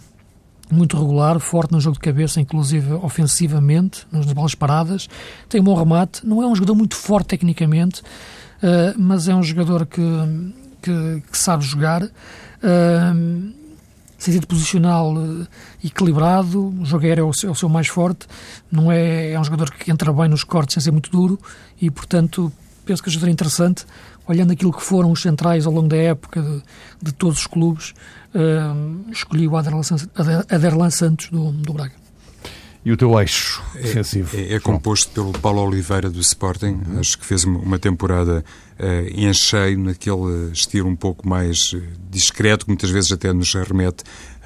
muito 0.71 0.99
regular, 0.99 1.39
forte 1.39 1.73
no 1.73 1.81
jogo 1.81 1.95
de 1.95 2.01
cabeça, 2.01 2.41
inclusive 2.41 2.93
ofensivamente, 2.95 4.07
nas 4.11 4.25
bolas 4.33 4.55
paradas, 4.55 5.09
tem 5.49 5.61
um 5.61 5.65
bom 5.65 5.75
remate, 5.75 6.27
não 6.27 6.43
é 6.43 6.47
um 6.47 6.55
jogador 6.55 6.75
muito 6.75 6.97
forte 6.97 7.29
tecnicamente, 7.29 8.01
uh, 8.01 8.99
mas 8.99 9.29
é 9.29 9.35
um 9.35 9.43
jogador 9.43 9.85
que, 9.85 10.01
que, 10.85 11.23
que 11.31 11.39
sabe 11.39 11.65
jogar, 11.65 12.03
uh, 12.03 13.55
sentido 14.19 14.47
posicional 14.47 15.15
uh, 15.15 15.47
equilibrado, 15.83 16.69
o 16.81 16.85
jogo 16.85 17.07
é 17.07 17.23
o, 17.23 17.33
seu, 17.33 17.49
é 17.49 17.53
o 17.53 17.55
seu 17.55 17.69
mais 17.71 17.89
forte, 17.89 18.27
não 18.71 18.93
é, 18.93 19.33
é 19.33 19.41
um 19.41 19.45
jogador 19.45 19.71
que 19.71 19.91
entra 19.91 20.13
bem 20.13 20.29
nos 20.29 20.45
cortes 20.45 20.75
sem 20.75 20.83
ser 20.83 20.91
muito 20.91 21.11
duro 21.11 21.39
e, 21.81 21.91
portanto, 21.91 22.53
penso 22.85 23.03
que 23.03 23.09
é 23.09 23.11
um 23.11 23.13
jogador 23.15 23.33
interessante, 23.33 23.87
olhando 24.29 24.53
aquilo 24.53 24.73
que 24.73 24.83
foram 24.83 25.11
os 25.11 25.23
centrais 25.23 25.67
ao 25.67 25.73
longo 25.73 25.89
da 25.89 25.97
época 25.97 26.43
de, 26.43 26.63
de 27.03 27.13
todos 27.13 27.39
os 27.39 27.47
clubes, 27.47 27.95
uh, 28.35 29.11
escolhi 29.11 29.49
o 29.49 29.57
Aderlan 29.57 30.91
Santos 30.91 31.31
do, 31.31 31.51
do 31.51 31.73
Braga. 31.73 32.04
E 32.85 32.93
o 32.93 32.97
teu 32.99 33.19
eixo 33.19 33.63
defensivo? 33.75 34.37
É, 34.37 34.41
é, 34.41 34.55
é 34.55 34.61
composto 34.61 35.11
pelo 35.11 35.33
Paulo 35.33 35.63
Oliveira 35.63 36.11
do 36.11 36.21
Sporting, 36.21 36.83
uhum. 36.87 37.01
acho 37.01 37.19
que 37.19 37.25
fez 37.25 37.45
uma 37.45 37.79
temporada 37.79 38.45
uh, 38.79 38.85
em 39.09 39.33
cheio, 39.33 39.79
naquele 39.79 40.53
estilo 40.53 40.89
um 40.89 40.97
pouco 40.97 41.27
mais 41.27 41.73
uh, 41.73 41.83
discreto, 42.11 42.67
que 42.67 42.71
muitas 42.71 42.91
vezes 42.91 43.11
até 43.11 43.33
nos 43.33 43.55
remete 43.55 44.05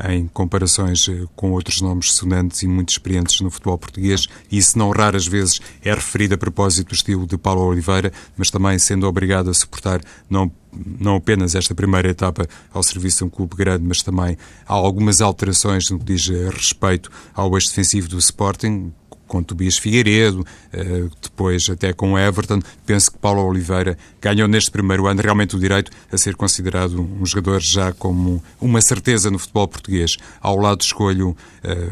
em 0.08 0.28
comparações 0.28 1.08
uh, 1.08 1.28
com 1.34 1.50
outros 1.50 1.80
nomes 1.80 2.12
sonantes 2.12 2.62
e 2.62 2.68
muito 2.68 2.90
experientes 2.90 3.40
no 3.40 3.50
futebol 3.50 3.76
português, 3.76 4.26
e 4.48 4.58
isso 4.58 4.78
não 4.78 4.90
raras 4.90 5.26
vezes 5.26 5.58
é 5.84 5.92
referido 5.92 6.36
a 6.36 6.38
propósito 6.38 6.90
do 6.90 6.94
estilo 6.94 7.26
de 7.26 7.36
Paulo 7.36 7.62
Oliveira, 7.62 8.12
mas 8.36 8.52
também 8.52 8.78
sendo 8.78 9.08
obrigado 9.08 9.50
a 9.50 9.54
suportar 9.54 10.00
não 10.30 10.48
não 10.72 11.16
apenas 11.16 11.54
esta 11.54 11.74
primeira 11.74 12.08
etapa 12.08 12.46
ao 12.72 12.82
serviço 12.82 13.18
de 13.18 13.24
um 13.24 13.30
clube 13.30 13.56
grande, 13.56 13.84
mas 13.84 14.02
também 14.02 14.36
há 14.66 14.74
algumas 14.74 15.20
alterações 15.20 15.90
no 15.90 15.98
que 15.98 16.04
diz 16.04 16.28
respeito 16.28 17.10
ao 17.34 17.54
eixo 17.54 17.68
defensivo 17.68 18.08
do 18.08 18.18
Sporting, 18.18 18.92
com 19.28 19.42
Tobias 19.42 19.78
Figueiredo, 19.78 20.44
eh, 20.72 21.04
depois 21.22 21.68
até 21.70 21.92
com 21.92 22.18
Everton. 22.18 22.60
Penso 22.84 23.12
que 23.12 23.18
Paulo 23.18 23.44
Oliveira 23.44 23.96
ganhou 24.20 24.48
neste 24.48 24.70
primeiro 24.70 25.06
ano 25.06 25.22
realmente 25.22 25.54
o 25.54 25.60
direito 25.60 25.92
a 26.10 26.18
ser 26.18 26.34
considerado 26.34 27.00
um 27.00 27.24
jogador 27.24 27.60
já 27.60 27.92
como 27.92 28.42
uma 28.60 28.80
certeza 28.80 29.30
no 29.30 29.38
futebol 29.38 29.68
português. 29.68 30.16
Ao 30.40 30.56
lado 30.56 30.80
escolho 30.80 31.36
eh, 31.62 31.88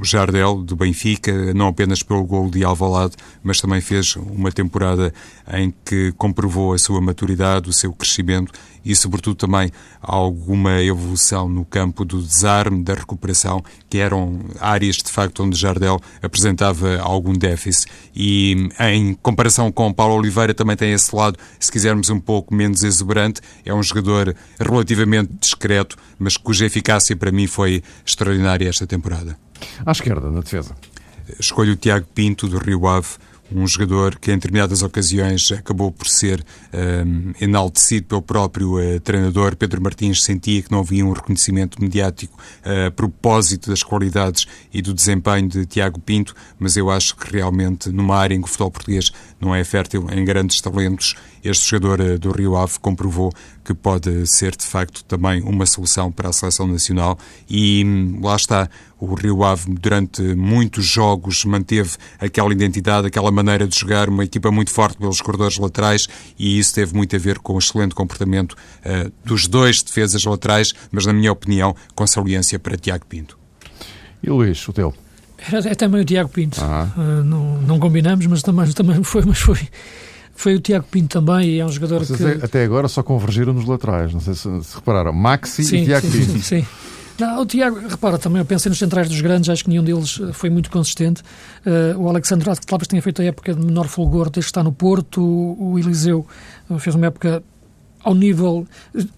o 0.00 0.04
Jardel, 0.04 0.62
do 0.62 0.74
Benfica, 0.74 1.52
não 1.54 1.68
apenas 1.68 2.02
pelo 2.02 2.24
gol 2.24 2.50
de 2.50 2.64
Alvalade, 2.64 3.14
mas 3.44 3.60
também 3.60 3.80
fez 3.80 4.16
uma 4.16 4.50
temporada 4.50 5.12
em 5.52 5.72
que 5.84 6.12
comprovou 6.16 6.72
a 6.72 6.78
sua 6.78 7.00
maturidade, 7.00 7.68
o 7.68 7.72
seu 7.72 7.92
crescimento 7.92 8.52
e, 8.84 8.94
sobretudo, 8.94 9.36
também 9.36 9.70
alguma 10.00 10.82
evolução 10.82 11.48
no 11.48 11.64
campo 11.64 12.04
do 12.04 12.20
desarme, 12.20 12.82
da 12.82 12.94
recuperação, 12.94 13.62
que 13.88 13.98
eram 13.98 14.40
áreas, 14.60 14.96
de 14.96 15.10
facto, 15.10 15.42
onde 15.42 15.58
Jardel 15.58 16.00
apresentava 16.20 16.98
algum 17.00 17.32
déficit. 17.32 17.90
E, 18.14 18.68
em 18.80 19.14
comparação 19.14 19.70
com 19.70 19.92
Paulo 19.92 20.14
Oliveira, 20.14 20.54
também 20.54 20.76
tem 20.76 20.92
esse 20.92 21.14
lado, 21.14 21.38
se 21.58 21.70
quisermos, 21.70 22.10
um 22.10 22.20
pouco 22.20 22.54
menos 22.54 22.82
exuberante. 22.82 23.40
É 23.64 23.72
um 23.72 23.82
jogador 23.82 24.34
relativamente 24.58 25.32
discreto, 25.40 25.96
mas 26.18 26.36
cuja 26.36 26.66
eficácia, 26.66 27.16
para 27.16 27.30
mim, 27.30 27.46
foi 27.46 27.82
extraordinária 28.04 28.68
esta 28.68 28.86
temporada. 28.86 29.36
À 29.84 29.92
esquerda, 29.92 30.30
na 30.30 30.40
defesa. 30.40 30.74
Escolho 31.38 31.72
o 31.72 31.76
Tiago 31.76 32.06
Pinto, 32.14 32.48
do 32.48 32.58
Rio 32.58 32.86
Ave, 32.86 33.08
um 33.54 33.66
jogador 33.66 34.18
que 34.18 34.30
em 34.30 34.34
determinadas 34.34 34.82
ocasiões 34.82 35.52
acabou 35.52 35.90
por 35.90 36.06
ser 36.06 36.44
um, 36.72 37.32
enaltecido 37.40 38.06
pelo 38.06 38.22
próprio 38.22 38.78
uh, 38.78 39.00
treinador. 39.00 39.56
Pedro 39.56 39.80
Martins 39.82 40.22
sentia 40.22 40.62
que 40.62 40.70
não 40.70 40.80
havia 40.80 41.04
um 41.04 41.12
reconhecimento 41.12 41.80
mediático 41.80 42.38
uh, 42.64 42.88
a 42.88 42.90
propósito 42.90 43.70
das 43.70 43.82
qualidades 43.82 44.46
e 44.72 44.82
do 44.82 44.92
desempenho 44.94 45.48
de 45.48 45.66
Tiago 45.66 46.00
Pinto, 46.00 46.34
mas 46.58 46.76
eu 46.76 46.90
acho 46.90 47.16
que 47.16 47.32
realmente 47.32 47.90
numa 47.90 48.16
área 48.16 48.34
em 48.34 48.40
que 48.40 48.46
o 48.46 48.50
futebol 48.50 48.70
português 48.70 49.12
não 49.40 49.54
é 49.54 49.62
fértil 49.64 50.06
em 50.10 50.24
grandes 50.24 50.60
talentos, 50.60 51.14
este 51.42 51.70
jogador 51.70 52.00
uh, 52.00 52.18
do 52.18 52.30
Rio 52.30 52.56
Ave 52.56 52.78
comprovou 52.80 53.32
que 53.64 53.74
pode 53.74 54.26
ser 54.26 54.56
de 54.56 54.64
facto 54.64 55.04
também 55.04 55.42
uma 55.42 55.66
solução 55.66 56.10
para 56.10 56.28
a 56.28 56.32
seleção 56.32 56.66
nacional 56.66 57.18
e 57.48 57.84
hum, 57.84 58.20
lá 58.22 58.36
está, 58.36 58.68
o 58.98 59.14
Rio 59.14 59.42
Ave 59.42 59.72
durante 59.74 60.22
muitos 60.22 60.84
jogos 60.84 61.44
manteve 61.44 61.96
aquela 62.20 62.52
identidade, 62.52 63.06
aquela 63.06 63.30
maneira 63.30 63.66
de 63.66 63.78
jogar, 63.78 64.08
uma 64.08 64.24
equipa 64.24 64.50
muito 64.50 64.70
forte 64.70 64.98
pelos 64.98 65.20
corredores 65.20 65.58
laterais 65.58 66.08
e 66.38 66.58
isso 66.58 66.74
teve 66.74 66.94
muito 66.94 67.14
a 67.16 67.18
ver 67.18 67.38
com 67.38 67.54
o 67.54 67.58
excelente 67.58 67.94
comportamento 67.94 68.52
uh, 68.52 69.12
dos 69.24 69.46
dois 69.46 69.82
defesas 69.82 70.24
laterais, 70.24 70.72
mas 70.90 71.06
na 71.06 71.12
minha 71.12 71.32
opinião 71.32 71.74
com 71.94 72.06
saliência 72.06 72.58
para 72.58 72.76
Tiago 72.76 73.06
Pinto. 73.06 73.38
E 74.22 74.30
Luís, 74.30 74.66
o 74.68 74.72
teu? 74.72 74.94
É 75.50 75.74
também 75.74 76.02
o 76.02 76.04
Tiago 76.04 76.28
Pinto. 76.28 76.60
Uh, 76.60 77.24
não, 77.24 77.60
não 77.62 77.78
combinamos, 77.80 78.24
mas 78.26 78.42
também, 78.42 78.70
também 78.70 79.02
foi, 79.02 79.24
mas 79.24 79.38
foi 79.38 79.58
foi 80.42 80.56
o 80.56 80.60
Tiago 80.60 80.84
Pinto 80.90 81.20
também 81.20 81.50
e 81.50 81.60
é 81.60 81.64
um 81.64 81.68
jogador 81.68 82.04
Vocês 82.04 82.18
que... 82.18 82.44
Até 82.44 82.64
agora 82.64 82.88
só 82.88 83.02
convergiram 83.02 83.52
nos 83.52 83.64
laterais, 83.64 84.12
não 84.12 84.20
sei 84.20 84.34
se, 84.34 84.64
se 84.64 84.74
repararam. 84.74 85.12
Maxi 85.12 85.62
sim, 85.62 85.82
e 85.82 85.84
Tiago 85.84 86.06
sim, 86.06 86.26
Pinto. 86.26 86.38
Sim, 86.40 86.66
Não, 87.18 87.42
o 87.42 87.46
Tiago, 87.46 87.78
repara, 87.88 88.18
também 88.18 88.40
eu 88.40 88.44
pensei 88.44 88.68
nos 88.68 88.78
centrais 88.78 89.08
dos 89.08 89.20
grandes, 89.20 89.48
acho 89.48 89.62
que 89.62 89.70
nenhum 89.70 89.84
deles 89.84 90.20
eh, 90.20 90.32
foi 90.32 90.50
muito 90.50 90.68
consistente. 90.68 91.22
Uh, 91.64 91.96
o 91.96 92.08
Alexandre 92.08 92.50
talvez 92.66 92.88
tenha 92.88 93.00
feito 93.00 93.22
a 93.22 93.24
época 93.24 93.54
de 93.54 93.64
menor 93.64 93.86
fulgor 93.86 94.24
desde 94.30 94.40
que 94.40 94.46
está 94.46 94.64
no 94.64 94.72
Porto. 94.72 95.22
O, 95.22 95.72
o 95.72 95.78
Eliseu 95.78 96.26
fez 96.78 96.96
uma 96.96 97.06
época 97.06 97.42
ao 98.02 98.14
nível, 98.14 98.66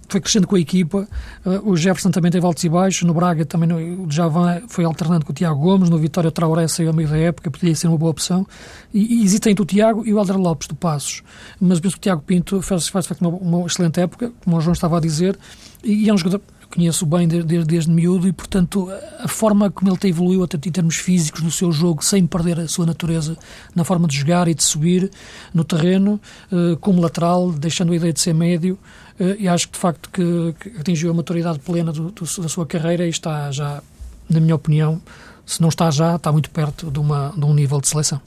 foi 0.08 0.20
crescendo 0.20 0.46
com 0.46 0.56
a 0.56 0.60
equipa. 0.60 1.08
Uh, 1.44 1.70
o 1.70 1.76
Jefferson 1.76 2.10
também 2.10 2.30
teve 2.30 2.44
altos 2.44 2.62
e 2.64 2.68
baixos. 2.68 3.02
No 3.02 3.14
Braga 3.14 3.44
também 3.44 3.68
no, 3.68 4.04
o 4.04 4.10
Javan 4.10 4.62
foi 4.68 4.84
alternando 4.84 5.24
com 5.24 5.32
o 5.32 5.34
Tiago 5.34 5.60
Gomes. 5.60 5.88
No 5.88 5.98
Vitória 5.98 6.28
o 6.28 6.32
Traoré 6.32 6.68
saiu 6.68 6.90
a 6.90 6.92
meio 6.92 7.08
da 7.08 7.16
época, 7.16 7.50
podia 7.50 7.74
ser 7.74 7.88
uma 7.88 7.98
boa 7.98 8.10
opção. 8.10 8.46
E, 8.92 9.24
e 9.24 9.34
entre 9.34 9.62
o 9.62 9.64
Tiago 9.64 10.02
e 10.06 10.12
o 10.12 10.18
Alder 10.18 10.36
Lopes 10.36 10.68
do 10.68 10.74
Passos. 10.74 11.22
Mas 11.60 11.80
penso 11.80 11.94
que 11.94 12.00
o 12.00 12.02
Tiago 12.02 12.22
Pinto 12.22 12.60
faz, 12.62 12.88
faz, 12.88 13.06
faz 13.06 13.20
uma, 13.20 13.30
uma 13.30 13.66
excelente 13.66 14.00
época, 14.00 14.32
como 14.42 14.56
o 14.56 14.60
João 14.60 14.72
estava 14.72 14.98
a 14.98 15.00
dizer. 15.00 15.38
E 15.82 16.08
é 16.08 16.14
um 16.14 16.18
jogador 16.18 16.40
conheço 16.66 17.06
bem 17.06 17.26
desde, 17.26 17.64
desde 17.64 17.90
miúdo 17.90 18.28
e, 18.28 18.32
portanto, 18.32 18.88
a 19.18 19.28
forma 19.28 19.70
como 19.70 19.90
ele 19.90 19.98
evoluiu 20.08 20.42
até 20.42 20.56
em 20.56 20.72
termos 20.72 20.96
físicos 20.96 21.42
no 21.42 21.50
seu 21.50 21.72
jogo, 21.72 22.04
sem 22.04 22.26
perder 22.26 22.60
a 22.60 22.68
sua 22.68 22.86
natureza 22.86 23.36
na 23.74 23.84
forma 23.84 24.06
de 24.06 24.18
jogar 24.18 24.48
e 24.48 24.54
de 24.54 24.62
subir 24.62 25.10
no 25.52 25.64
terreno, 25.64 26.20
uh, 26.50 26.76
como 26.78 27.00
lateral, 27.00 27.52
deixando 27.52 27.92
a 27.92 27.96
ideia 27.96 28.12
de 28.12 28.20
ser 28.20 28.34
médio, 28.34 28.78
uh, 29.18 29.36
e 29.38 29.48
acho 29.48 29.68
que, 29.68 29.74
de 29.74 29.78
facto, 29.78 30.10
que, 30.10 30.54
que 30.60 30.78
atingiu 30.78 31.10
a 31.10 31.14
maturidade 31.14 31.58
plena 31.58 31.92
do, 31.92 32.10
do, 32.10 32.42
da 32.42 32.48
sua 32.48 32.66
carreira 32.66 33.06
e 33.06 33.10
está 33.10 33.50
já, 33.50 33.82
na 34.28 34.40
minha 34.40 34.54
opinião, 34.54 35.00
se 35.46 35.60
não 35.60 35.68
está 35.68 35.90
já, 35.90 36.16
está 36.16 36.32
muito 36.32 36.50
perto 36.50 36.90
de, 36.90 36.98
uma, 36.98 37.32
de 37.36 37.44
um 37.44 37.54
nível 37.54 37.80
de 37.80 37.88
seleção. 37.88 38.20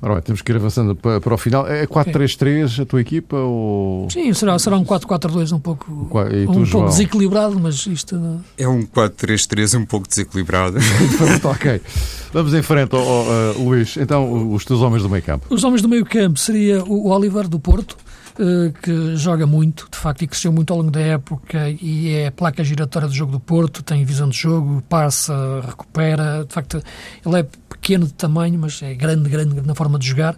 Ora 0.00 0.14
bem, 0.14 0.22
temos 0.22 0.42
que 0.42 0.52
ir 0.52 0.56
avançando 0.56 0.94
para, 0.94 1.20
para 1.20 1.34
o 1.34 1.38
final. 1.38 1.66
É 1.66 1.86
4-3-3 1.86 2.82
a 2.82 2.86
tua 2.86 3.00
equipa? 3.00 3.36
Ou... 3.36 4.08
Sim, 4.10 4.32
será, 4.32 4.58
será 4.58 4.76
um 4.76 4.84
4-4-2 4.84 5.52
um 5.52 5.58
pouco, 5.58 5.90
um 5.90 6.06
pouco 6.06 6.88
desequilibrado, 6.88 7.58
mas 7.58 7.84
isto... 7.86 8.40
É 8.56 8.68
um 8.68 8.82
4-3-3 8.86 9.80
um 9.80 9.84
pouco 9.84 10.08
desequilibrado. 10.08 10.78
ok. 11.44 11.80
Vamos 12.32 12.54
em 12.54 12.62
frente, 12.62 12.94
oh, 12.94 12.98
oh, 12.98 13.58
uh, 13.58 13.64
Luís. 13.64 13.96
Então, 13.96 14.52
os 14.52 14.64
teus 14.64 14.82
homens 14.82 15.02
do 15.02 15.08
meio 15.08 15.22
campo. 15.22 15.46
Os 15.50 15.64
homens 15.64 15.82
do 15.82 15.88
meio 15.88 16.04
campo 16.04 16.38
seria 16.38 16.84
o 16.84 17.08
Oliver, 17.08 17.48
do 17.48 17.58
Porto, 17.58 17.96
eh, 18.38 18.72
que 18.80 19.16
joga 19.16 19.46
muito, 19.46 19.88
de 19.90 19.98
facto, 19.98 20.22
e 20.22 20.28
cresceu 20.28 20.52
muito 20.52 20.72
ao 20.72 20.78
longo 20.78 20.92
da 20.92 21.00
época 21.00 21.70
e 21.82 22.10
é 22.10 22.28
a 22.28 22.32
placa 22.32 22.62
giratória 22.62 23.08
do 23.08 23.14
jogo 23.14 23.32
do 23.32 23.40
Porto, 23.40 23.82
tem 23.82 24.04
visão 24.04 24.28
de 24.28 24.38
jogo, 24.38 24.80
passa, 24.88 25.34
recupera, 25.66 26.44
de 26.46 26.54
facto, 26.54 26.80
ele 27.26 27.40
é 27.40 27.46
pequeno 27.88 28.06
de 28.06 28.12
tamanho, 28.12 28.58
mas 28.58 28.82
é 28.82 28.92
grande, 28.92 29.30
grande 29.30 29.66
na 29.66 29.74
forma 29.74 29.98
de 29.98 30.06
jogar. 30.06 30.36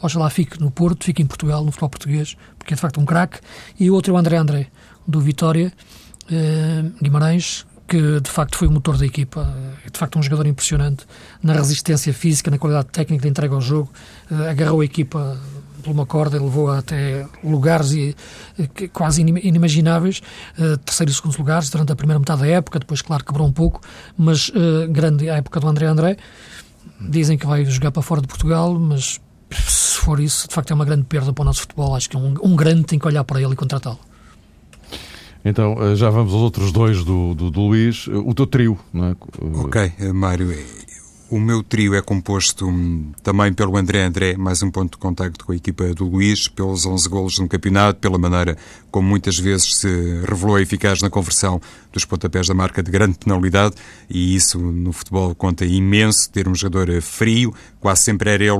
Oxalá 0.00 0.30
fique 0.30 0.60
no 0.60 0.70
Porto, 0.70 1.04
fique 1.04 1.20
em 1.20 1.26
Portugal, 1.26 1.64
no 1.64 1.72
futebol 1.72 1.90
português, 1.90 2.36
porque 2.56 2.72
é 2.72 2.76
de 2.76 2.80
facto 2.80 3.00
um 3.00 3.04
craque. 3.04 3.40
E 3.80 3.90
o 3.90 3.94
outro 3.94 4.12
é 4.12 4.14
o 4.14 4.16
André 4.16 4.36
André, 4.36 4.68
do 5.04 5.20
Vitória, 5.20 5.72
eh, 6.30 6.84
Guimarães, 7.02 7.66
que 7.88 8.20
de 8.20 8.30
facto 8.30 8.56
foi 8.56 8.68
o 8.68 8.70
motor 8.70 8.96
da 8.96 9.04
equipa, 9.04 9.52
é 9.84 9.90
de 9.90 9.98
facto 9.98 10.20
um 10.20 10.22
jogador 10.22 10.46
impressionante 10.46 11.04
na 11.42 11.52
resistência 11.52 12.14
física, 12.14 12.48
na 12.48 12.58
qualidade 12.58 12.88
técnica 12.92 13.22
de 13.22 13.28
entrega 13.28 13.56
ao 13.56 13.60
jogo, 13.60 13.90
eh, 14.30 14.50
agarrou 14.50 14.80
a 14.80 14.84
equipa 14.84 15.36
por 15.82 15.90
uma 15.90 16.06
corda, 16.06 16.40
levou 16.40 16.70
até 16.70 17.26
lugares 17.42 17.92
quase 18.92 19.20
inimagináveis, 19.20 20.22
uh, 20.58 20.78
terceiro 20.78 21.12
e 21.12 21.14
segundo 21.14 21.36
lugares 21.36 21.68
durante 21.68 21.92
a 21.92 21.96
primeira 21.96 22.18
metade 22.18 22.40
da 22.40 22.48
época, 22.48 22.78
depois, 22.78 23.02
claro, 23.02 23.22
quebrou 23.22 23.46
um 23.46 23.52
pouco, 23.52 23.82
mas 24.16 24.48
uh, 24.48 24.88
grande 24.88 25.28
a 25.28 25.36
época 25.36 25.60
do 25.60 25.68
André 25.68 25.86
André. 25.86 26.16
Dizem 27.00 27.36
que 27.36 27.46
vai 27.46 27.64
jogar 27.64 27.90
para 27.90 28.02
fora 28.02 28.20
de 28.20 28.28
Portugal, 28.28 28.78
mas 28.78 29.20
se 29.50 29.98
for 29.98 30.20
isso, 30.20 30.48
de 30.48 30.54
facto 30.54 30.70
é 30.70 30.74
uma 30.74 30.84
grande 30.84 31.04
perda 31.04 31.32
para 31.32 31.42
o 31.42 31.44
nosso 31.44 31.62
futebol. 31.62 31.94
Acho 31.94 32.08
que 32.08 32.16
um, 32.16 32.34
um 32.42 32.56
grande 32.56 32.84
tem 32.84 32.98
que 32.98 33.06
olhar 33.06 33.24
para 33.24 33.40
ele 33.40 33.52
e 33.52 33.56
contratá-lo. 33.56 33.98
Então, 35.44 35.76
eh, 35.80 35.94
já 35.94 36.08
vamos 36.08 36.32
aos 36.32 36.42
outros 36.42 36.72
dois 36.72 37.04
do, 37.04 37.34
do, 37.34 37.50
do 37.50 37.60
Luís. 37.60 38.06
O 38.08 38.32
teu 38.32 38.46
trio, 38.46 38.78
não 38.92 39.08
é? 39.08 39.16
Ok, 39.64 39.92
Mário. 40.12 40.56
O 41.30 41.40
meu 41.40 41.62
trio 41.62 41.94
é 41.94 42.00
composto 42.00 42.66
hum, 42.66 43.12
também 43.22 43.52
pelo 43.52 43.76
André 43.76 44.04
André, 44.04 44.36
mais 44.36 44.62
um 44.62 44.70
ponto 44.70 44.92
de 44.92 44.98
contacto 44.98 45.44
com 45.44 45.52
a 45.52 45.56
equipa 45.56 45.92
do 45.94 46.06
Luís, 46.06 46.48
pelos 46.48 46.86
11 46.86 47.08
golos 47.08 47.38
no 47.38 47.48
campeonato, 47.48 47.98
pela 47.98 48.18
maneira 48.18 48.56
como 48.90 49.08
muitas 49.08 49.38
vezes 49.38 49.78
se 49.78 49.88
revelou 50.24 50.58
eficaz 50.60 51.02
na 51.02 51.10
conversão 51.10 51.60
dos 51.94 52.04
pontapés 52.04 52.48
da 52.48 52.54
marca 52.54 52.82
de 52.82 52.90
grande 52.90 53.16
penalidade, 53.18 53.76
e 54.10 54.34
isso 54.34 54.58
no 54.58 54.92
futebol 54.92 55.34
conta 55.34 55.64
imenso, 55.64 56.28
ter 56.30 56.48
um 56.48 56.54
jogador 56.54 57.00
frio, 57.00 57.54
quase 57.80 58.02
sempre 58.02 58.30
era 58.30 58.42
ele 58.42 58.52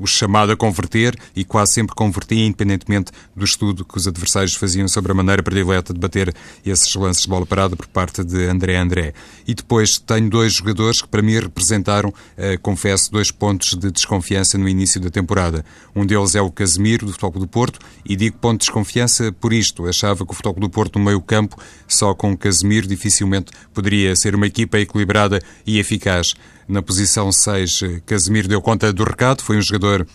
o 0.00 0.06
chamado 0.06 0.52
a 0.52 0.56
converter 0.56 1.16
e 1.36 1.44
quase 1.44 1.74
sempre 1.74 1.94
convertia, 1.94 2.44
independentemente 2.44 3.12
do 3.36 3.44
estudo 3.44 3.84
que 3.84 3.96
os 3.96 4.08
adversários 4.08 4.54
faziam 4.54 4.88
sobre 4.88 5.12
a 5.12 5.14
maneira 5.14 5.42
predileta 5.42 5.92
de 5.92 6.00
bater 6.00 6.34
esses 6.64 6.94
lances 6.94 7.22
de 7.22 7.28
bola 7.28 7.44
parada 7.44 7.76
por 7.76 7.86
parte 7.86 8.24
de 8.24 8.46
André 8.46 8.76
André. 8.76 9.14
E 9.46 9.54
depois 9.54 9.98
tenho 9.98 10.30
dois 10.30 10.54
jogadores 10.54 11.02
que 11.02 11.08
para 11.08 11.22
mim 11.22 11.34
representaram, 11.38 12.12
eh, 12.36 12.56
confesso, 12.56 13.10
dois 13.10 13.30
pontos 13.30 13.74
de 13.74 13.90
desconfiança 13.90 14.56
no 14.56 14.68
início 14.68 15.00
da 15.00 15.10
temporada. 15.10 15.64
Um 15.94 16.06
deles 16.06 16.34
é 16.34 16.40
o 16.40 16.50
Casemiro, 16.50 17.06
do 17.06 17.12
Futebol 17.12 17.40
do 17.40 17.48
Porto, 17.48 17.80
e 18.04 18.16
digo 18.16 18.38
ponto 18.38 18.60
de 18.60 18.66
desconfiança 18.66 19.32
por 19.32 19.52
isto. 19.52 19.86
Achava 19.86 20.24
que 20.24 20.32
o 20.32 20.34
Futebol 20.34 20.60
do 20.60 20.70
Porto 20.70 20.98
no 20.98 21.04
meio 21.04 21.20
campo, 21.20 21.56
só 21.86 22.14
com 22.14 22.32
o 22.32 22.38
Casemiro, 22.78 22.86
dificilmente 22.86 23.50
poderia 23.74 24.14
ser 24.14 24.34
uma 24.34 24.46
equipa 24.46 24.78
equilibrada 24.78 25.40
e 25.66 25.78
eficaz. 25.78 26.34
Na 26.68 26.82
posição 26.82 27.32
6, 27.32 27.80
Casemiro 28.06 28.48
deu 28.48 28.60
conta 28.60 28.92
do 28.92 29.04
recado, 29.04 29.42
foi 29.42 29.56
um 29.56 29.62
jogador 29.62 30.06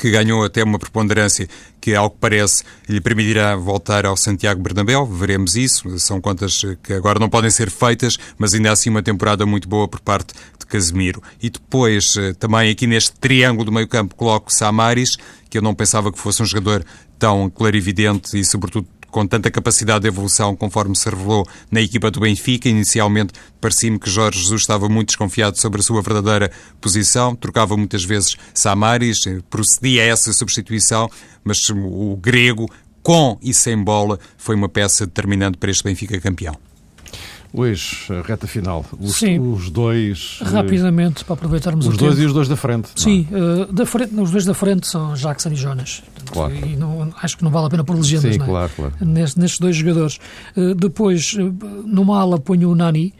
que 0.00 0.10
ganhou 0.10 0.42
até 0.42 0.64
uma 0.64 0.78
preponderância 0.78 1.46
que, 1.78 1.94
ao 1.94 2.08
que 2.08 2.16
parece, 2.18 2.64
lhe 2.88 2.98
permitirá 2.98 3.54
voltar 3.56 4.06
ao 4.06 4.16
Santiago 4.16 4.62
Bernabéu. 4.62 5.04
Veremos 5.04 5.54
isso. 5.54 5.98
São 5.98 6.18
contas 6.18 6.62
que 6.82 6.94
agora 6.94 7.18
não 7.18 7.28
podem 7.28 7.50
ser 7.50 7.68
feitas, 7.68 8.16
mas 8.38 8.54
ainda 8.54 8.72
assim 8.72 8.88
uma 8.88 9.02
temporada 9.02 9.44
muito 9.44 9.68
boa 9.68 9.86
por 9.86 10.00
parte 10.00 10.32
de 10.58 10.64
Casemiro. 10.64 11.22
E 11.42 11.50
depois, 11.50 12.16
eh, 12.16 12.32
também 12.32 12.70
aqui 12.70 12.86
neste 12.86 13.12
triângulo 13.20 13.66
do 13.66 13.72
meio 13.72 13.86
campo, 13.86 14.14
coloco 14.14 14.50
Samaris, 14.50 15.18
que 15.50 15.58
eu 15.58 15.62
não 15.62 15.74
pensava 15.74 16.10
que 16.10 16.18
fosse 16.18 16.42
um 16.42 16.46
jogador 16.46 16.82
tão 17.18 17.50
clarividente 17.50 18.38
e, 18.38 18.44
sobretudo, 18.46 18.88
com 19.12 19.26
tanta 19.26 19.50
capacidade 19.50 20.00
de 20.00 20.08
evolução, 20.08 20.56
conforme 20.56 20.96
se 20.96 21.08
revelou 21.08 21.46
na 21.70 21.80
equipa 21.80 22.10
do 22.10 22.18
Benfica. 22.18 22.68
Inicialmente 22.68 23.34
parecia-me 23.60 23.98
que 23.98 24.10
Jorge 24.10 24.40
Jesus 24.40 24.62
estava 24.62 24.88
muito 24.88 25.08
desconfiado 25.08 25.60
sobre 25.60 25.80
a 25.80 25.84
sua 25.84 26.02
verdadeira 26.02 26.50
posição, 26.80 27.36
trocava 27.36 27.76
muitas 27.76 28.02
vezes 28.02 28.36
Samaris, 28.54 29.24
eh, 29.26 29.40
procedia 29.48 30.02
a 30.02 30.06
essa 30.06 30.32
substituição, 30.32 31.08
mas 31.44 31.68
o 31.70 32.16
grego, 32.16 32.68
com 33.02 33.38
e 33.42 33.52
sem 33.52 33.76
bola, 33.76 34.18
foi 34.38 34.56
uma 34.56 34.68
peça 34.68 35.06
determinante 35.06 35.58
para 35.58 35.70
este 35.70 35.84
Benfica 35.84 36.18
campeão. 36.18 36.71
Luís, 37.54 38.08
reta 38.24 38.46
final. 38.46 38.84
Os, 38.98 39.16
Sim. 39.16 39.38
os 39.38 39.68
dois. 39.68 40.38
Eh, 40.40 40.44
Rapidamente, 40.44 41.24
para 41.24 41.34
aproveitarmos 41.34 41.86
os 41.86 41.94
o 41.94 41.98
dois 41.98 42.12
tempo. 42.12 42.22
e 42.22 42.26
os 42.26 42.32
dois 42.32 42.48
da 42.48 42.56
frente. 42.56 42.88
Sim, 42.96 43.28
uh, 43.30 43.70
da 43.72 43.84
frente, 43.84 44.14
os 44.14 44.30
dois 44.30 44.44
da 44.46 44.54
frente 44.54 44.86
são 44.86 45.12
Jackson 45.14 45.50
e 45.50 45.56
Jonas. 45.56 46.02
Claro. 46.30 46.54
E 46.54 46.76
não, 46.76 47.12
acho 47.20 47.36
que 47.36 47.44
não 47.44 47.50
vale 47.50 47.66
a 47.66 47.70
pena 47.70 47.84
pôr 47.84 47.96
legendas, 47.96 48.34
Sim, 48.34 48.40
é? 48.40 48.44
claro, 48.44 48.70
claro. 48.74 48.94
Nestes, 49.00 49.36
nestes 49.36 49.60
dois 49.60 49.76
jogadores. 49.76 50.18
Uh, 50.56 50.74
depois, 50.74 51.34
numa 51.84 52.18
ala, 52.20 52.38
ponho 52.38 52.70
o 52.70 52.74
Nani. 52.74 53.12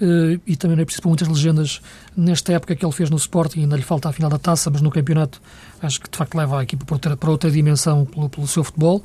Uh, 0.00 0.40
e 0.46 0.56
também 0.56 0.76
não 0.76 0.82
é 0.82 0.84
preciso 0.84 1.02
pôr 1.02 1.08
muitas 1.08 1.26
legendas 1.26 1.80
nesta 2.16 2.52
época 2.52 2.76
que 2.76 2.84
ele 2.84 2.92
fez 2.92 3.10
no 3.10 3.16
Sporting, 3.16 3.60
ainda 3.60 3.76
lhe 3.76 3.82
falta 3.82 4.08
a 4.08 4.12
final 4.12 4.30
da 4.30 4.38
taça, 4.38 4.70
mas 4.70 4.80
no 4.80 4.90
campeonato 4.90 5.40
acho 5.82 6.00
que 6.00 6.08
de 6.08 6.16
facto 6.16 6.36
leva 6.36 6.60
a 6.60 6.62
equipa 6.62 6.84
para 6.84 6.94
outra, 6.94 7.16
para 7.16 7.50
dimensão 7.50 8.04
pelo, 8.04 8.28
pelo 8.28 8.46
seu 8.46 8.62
futebol. 8.62 9.02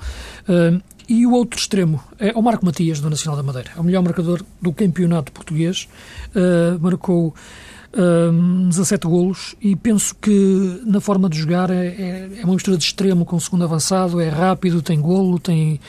Uh, 0.47 0.81
e 1.07 1.25
o 1.25 1.31
outro 1.31 1.59
extremo 1.59 2.01
é 2.17 2.31
o 2.33 2.41
Marco 2.41 2.65
Matias, 2.65 2.99
do 2.99 3.09
Nacional 3.09 3.35
da 3.35 3.43
Madeira. 3.43 3.71
É 3.75 3.79
o 3.79 3.83
melhor 3.83 4.01
marcador 4.03 4.41
do 4.61 4.71
campeonato 4.71 5.31
português. 5.31 5.87
Uh, 6.29 6.79
marcou 6.79 7.33
um, 7.95 8.69
17 8.69 9.07
golos 9.07 9.55
e 9.61 9.75
penso 9.75 10.15
que 10.15 10.81
na 10.85 10.99
forma 10.99 11.29
de 11.29 11.37
jogar 11.37 11.69
é, 11.69 11.87
é, 11.87 12.29
é, 12.39 12.45
uma 12.45 12.53
mistura 12.53 12.77
de 12.77 12.83
extremo 12.83 13.25
com 13.25 13.39
segundo 13.39 13.63
avançado, 13.63 14.19
é 14.19 14.29
rápido, 14.29 14.81
tem 14.81 14.99
golo, 14.99 15.39
tem, 15.39 15.79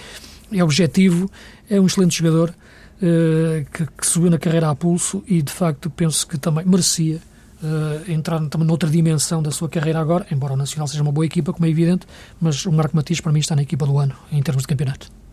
é 0.52 0.62
objetivo, 0.62 1.30
é 1.68 1.80
um 1.80 1.86
excelente 1.86 2.16
jogador 2.18 2.55
que, 2.99 3.86
que, 3.86 4.07
subiu 4.07 4.30
na 4.30 4.38
carreira 4.38 4.70
a 4.70 4.74
pulso 4.74 5.22
e 5.26 5.42
de 5.42 5.53
facto 5.53 5.90
penso 5.90 6.26
que 6.26 6.38
também 6.38 6.64
merecia 6.64 7.20
uh, 7.62 8.11
entrar 8.11 8.40
também 8.49 8.66
noutra 8.66 8.88
dimensão 8.88 9.42
da 9.42 9.51
sua 9.51 9.68
carreira 9.68 10.01
agora, 10.01 10.26
embora 10.30 10.55
o 10.55 10.57
Nacional 10.57 10.86
seja 10.86 11.03
uma 11.03 11.12
boa 11.12 11.26
equipa, 11.26 11.53
como 11.53 11.66
é 11.66 11.68
evidente, 11.68 12.07
mas 12.40 12.64
o 12.66 12.72
Marco 12.72 12.97
Matias 12.97 13.20
para 13.20 13.32
mim 13.32 13.40
está 13.40 13.57
na 13.57 13.62
equipa 13.62 13.86
do 13.86 13.99
ano 13.99 14.14
em 14.30 14.42
termos 14.42 14.62
de 14.62 14.68
campeonato. 14.68 15.24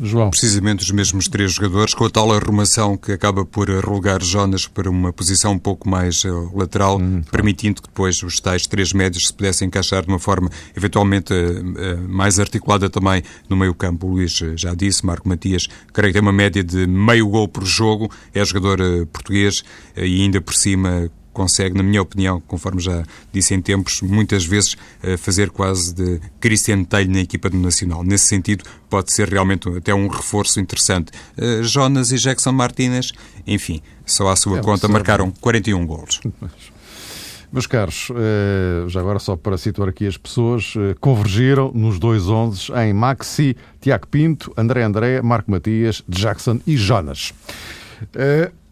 João. 0.00 0.30
Precisamente 0.30 0.82
os 0.82 0.90
mesmos 0.90 1.28
três 1.28 1.52
jogadores, 1.52 1.94
com 1.94 2.04
a 2.04 2.10
tal 2.10 2.32
arrumação 2.32 2.96
que 2.96 3.12
acaba 3.12 3.44
por 3.44 3.68
relegar 3.68 4.22
Jonas 4.22 4.66
para 4.66 4.90
uma 4.90 5.12
posição 5.12 5.52
um 5.52 5.58
pouco 5.58 5.88
mais 5.88 6.24
uh, 6.24 6.50
lateral, 6.54 6.98
hum, 6.98 7.22
permitindo 7.30 7.80
que 7.80 7.88
depois 7.88 8.22
os 8.22 8.38
tais 8.40 8.66
três 8.66 8.92
médios 8.92 9.28
se 9.28 9.32
pudessem 9.32 9.68
encaixar 9.68 10.02
de 10.02 10.08
uma 10.08 10.18
forma 10.18 10.50
eventualmente 10.76 11.32
uh, 11.32 11.36
uh, 11.36 12.08
mais 12.08 12.38
articulada 12.38 12.90
também 12.90 13.22
no 13.48 13.56
meio 13.56 13.74
campo. 13.74 14.06
O 14.06 14.10
Luís 14.10 14.32
já 14.56 14.74
disse, 14.74 15.04
Marco 15.04 15.28
Matias, 15.28 15.66
creio 15.92 16.12
que 16.12 16.18
tem 16.18 16.22
uma 16.22 16.32
média 16.32 16.62
de 16.62 16.86
meio 16.86 17.28
gol 17.28 17.48
por 17.48 17.64
jogo, 17.64 18.10
é 18.34 18.44
jogador 18.44 18.78
português 19.12 19.64
e 19.96 20.22
ainda 20.22 20.40
por 20.40 20.54
cima 20.54 21.10
consegue, 21.36 21.76
na 21.76 21.82
minha 21.82 22.00
opinião, 22.00 22.40
conforme 22.40 22.80
já 22.80 23.04
disse 23.30 23.52
em 23.52 23.60
tempos, 23.60 24.00
muitas 24.00 24.46
vezes 24.46 24.74
eh, 25.02 25.18
fazer 25.18 25.50
quase 25.50 25.94
de 25.94 26.18
Cristian 26.40 26.82
Telho 26.82 27.10
na 27.10 27.20
equipa 27.20 27.50
do 27.50 27.58
Nacional. 27.58 28.02
Nesse 28.02 28.24
sentido, 28.24 28.64
pode 28.88 29.12
ser 29.12 29.28
realmente 29.28 29.68
até 29.68 29.94
um 29.94 30.08
reforço 30.08 30.58
interessante. 30.58 31.12
Eh, 31.36 31.62
Jonas 31.62 32.10
e 32.10 32.16
Jackson 32.16 32.52
Martínez, 32.52 33.12
enfim, 33.46 33.82
só 34.06 34.28
à 34.28 34.36
sua 34.36 34.60
é 34.60 34.62
conta 34.62 34.88
marcaram 34.88 35.30
41 35.30 35.84
golos. 35.84 36.22
Meus 37.52 37.66
caros, 37.66 38.08
eh, 38.16 38.88
já 38.88 39.00
agora 39.00 39.18
só 39.18 39.36
para 39.36 39.58
situar 39.58 39.90
aqui 39.90 40.06
as 40.06 40.16
pessoas, 40.16 40.72
convergiram 41.00 41.70
nos 41.74 41.98
dois 41.98 42.28
11 42.28 42.72
em 42.72 42.94
Maxi, 42.94 43.54
Tiago 43.78 44.06
Pinto, 44.06 44.54
André 44.56 44.82
André, 44.82 45.20
Marco 45.20 45.50
Matias, 45.50 46.02
Jackson 46.08 46.60
e 46.66 46.78
Jonas. 46.78 47.34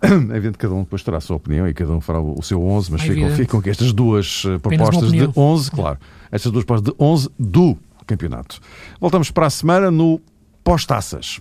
É 0.32 0.36
evidente 0.36 0.58
que 0.58 0.66
cada 0.66 0.74
um 0.74 0.82
depois 0.82 1.02
terá 1.02 1.18
a 1.18 1.20
sua 1.20 1.36
opinião 1.36 1.66
e 1.66 1.74
cada 1.74 1.92
um 1.92 2.00
fará 2.00 2.20
o 2.20 2.42
seu 2.42 2.62
11, 2.62 2.92
mas 2.92 3.02
é 3.02 3.04
ficam, 3.04 3.30
ficam 3.30 3.60
aqui 3.60 3.70
estas 3.70 3.92
duas 3.92 4.44
eh, 4.46 4.58
propostas 4.58 5.10
de 5.10 5.30
11, 5.34 5.70
claro, 5.70 5.98
estas 6.30 6.52
duas 6.52 6.64
propostas 6.64 6.94
de 6.94 7.02
11 7.02 7.30
do 7.38 7.76
campeonato. 8.06 8.60
Voltamos 9.00 9.30
para 9.30 9.46
a 9.46 9.50
semana 9.50 9.90
no 9.90 10.20
pós-taças. 10.62 11.40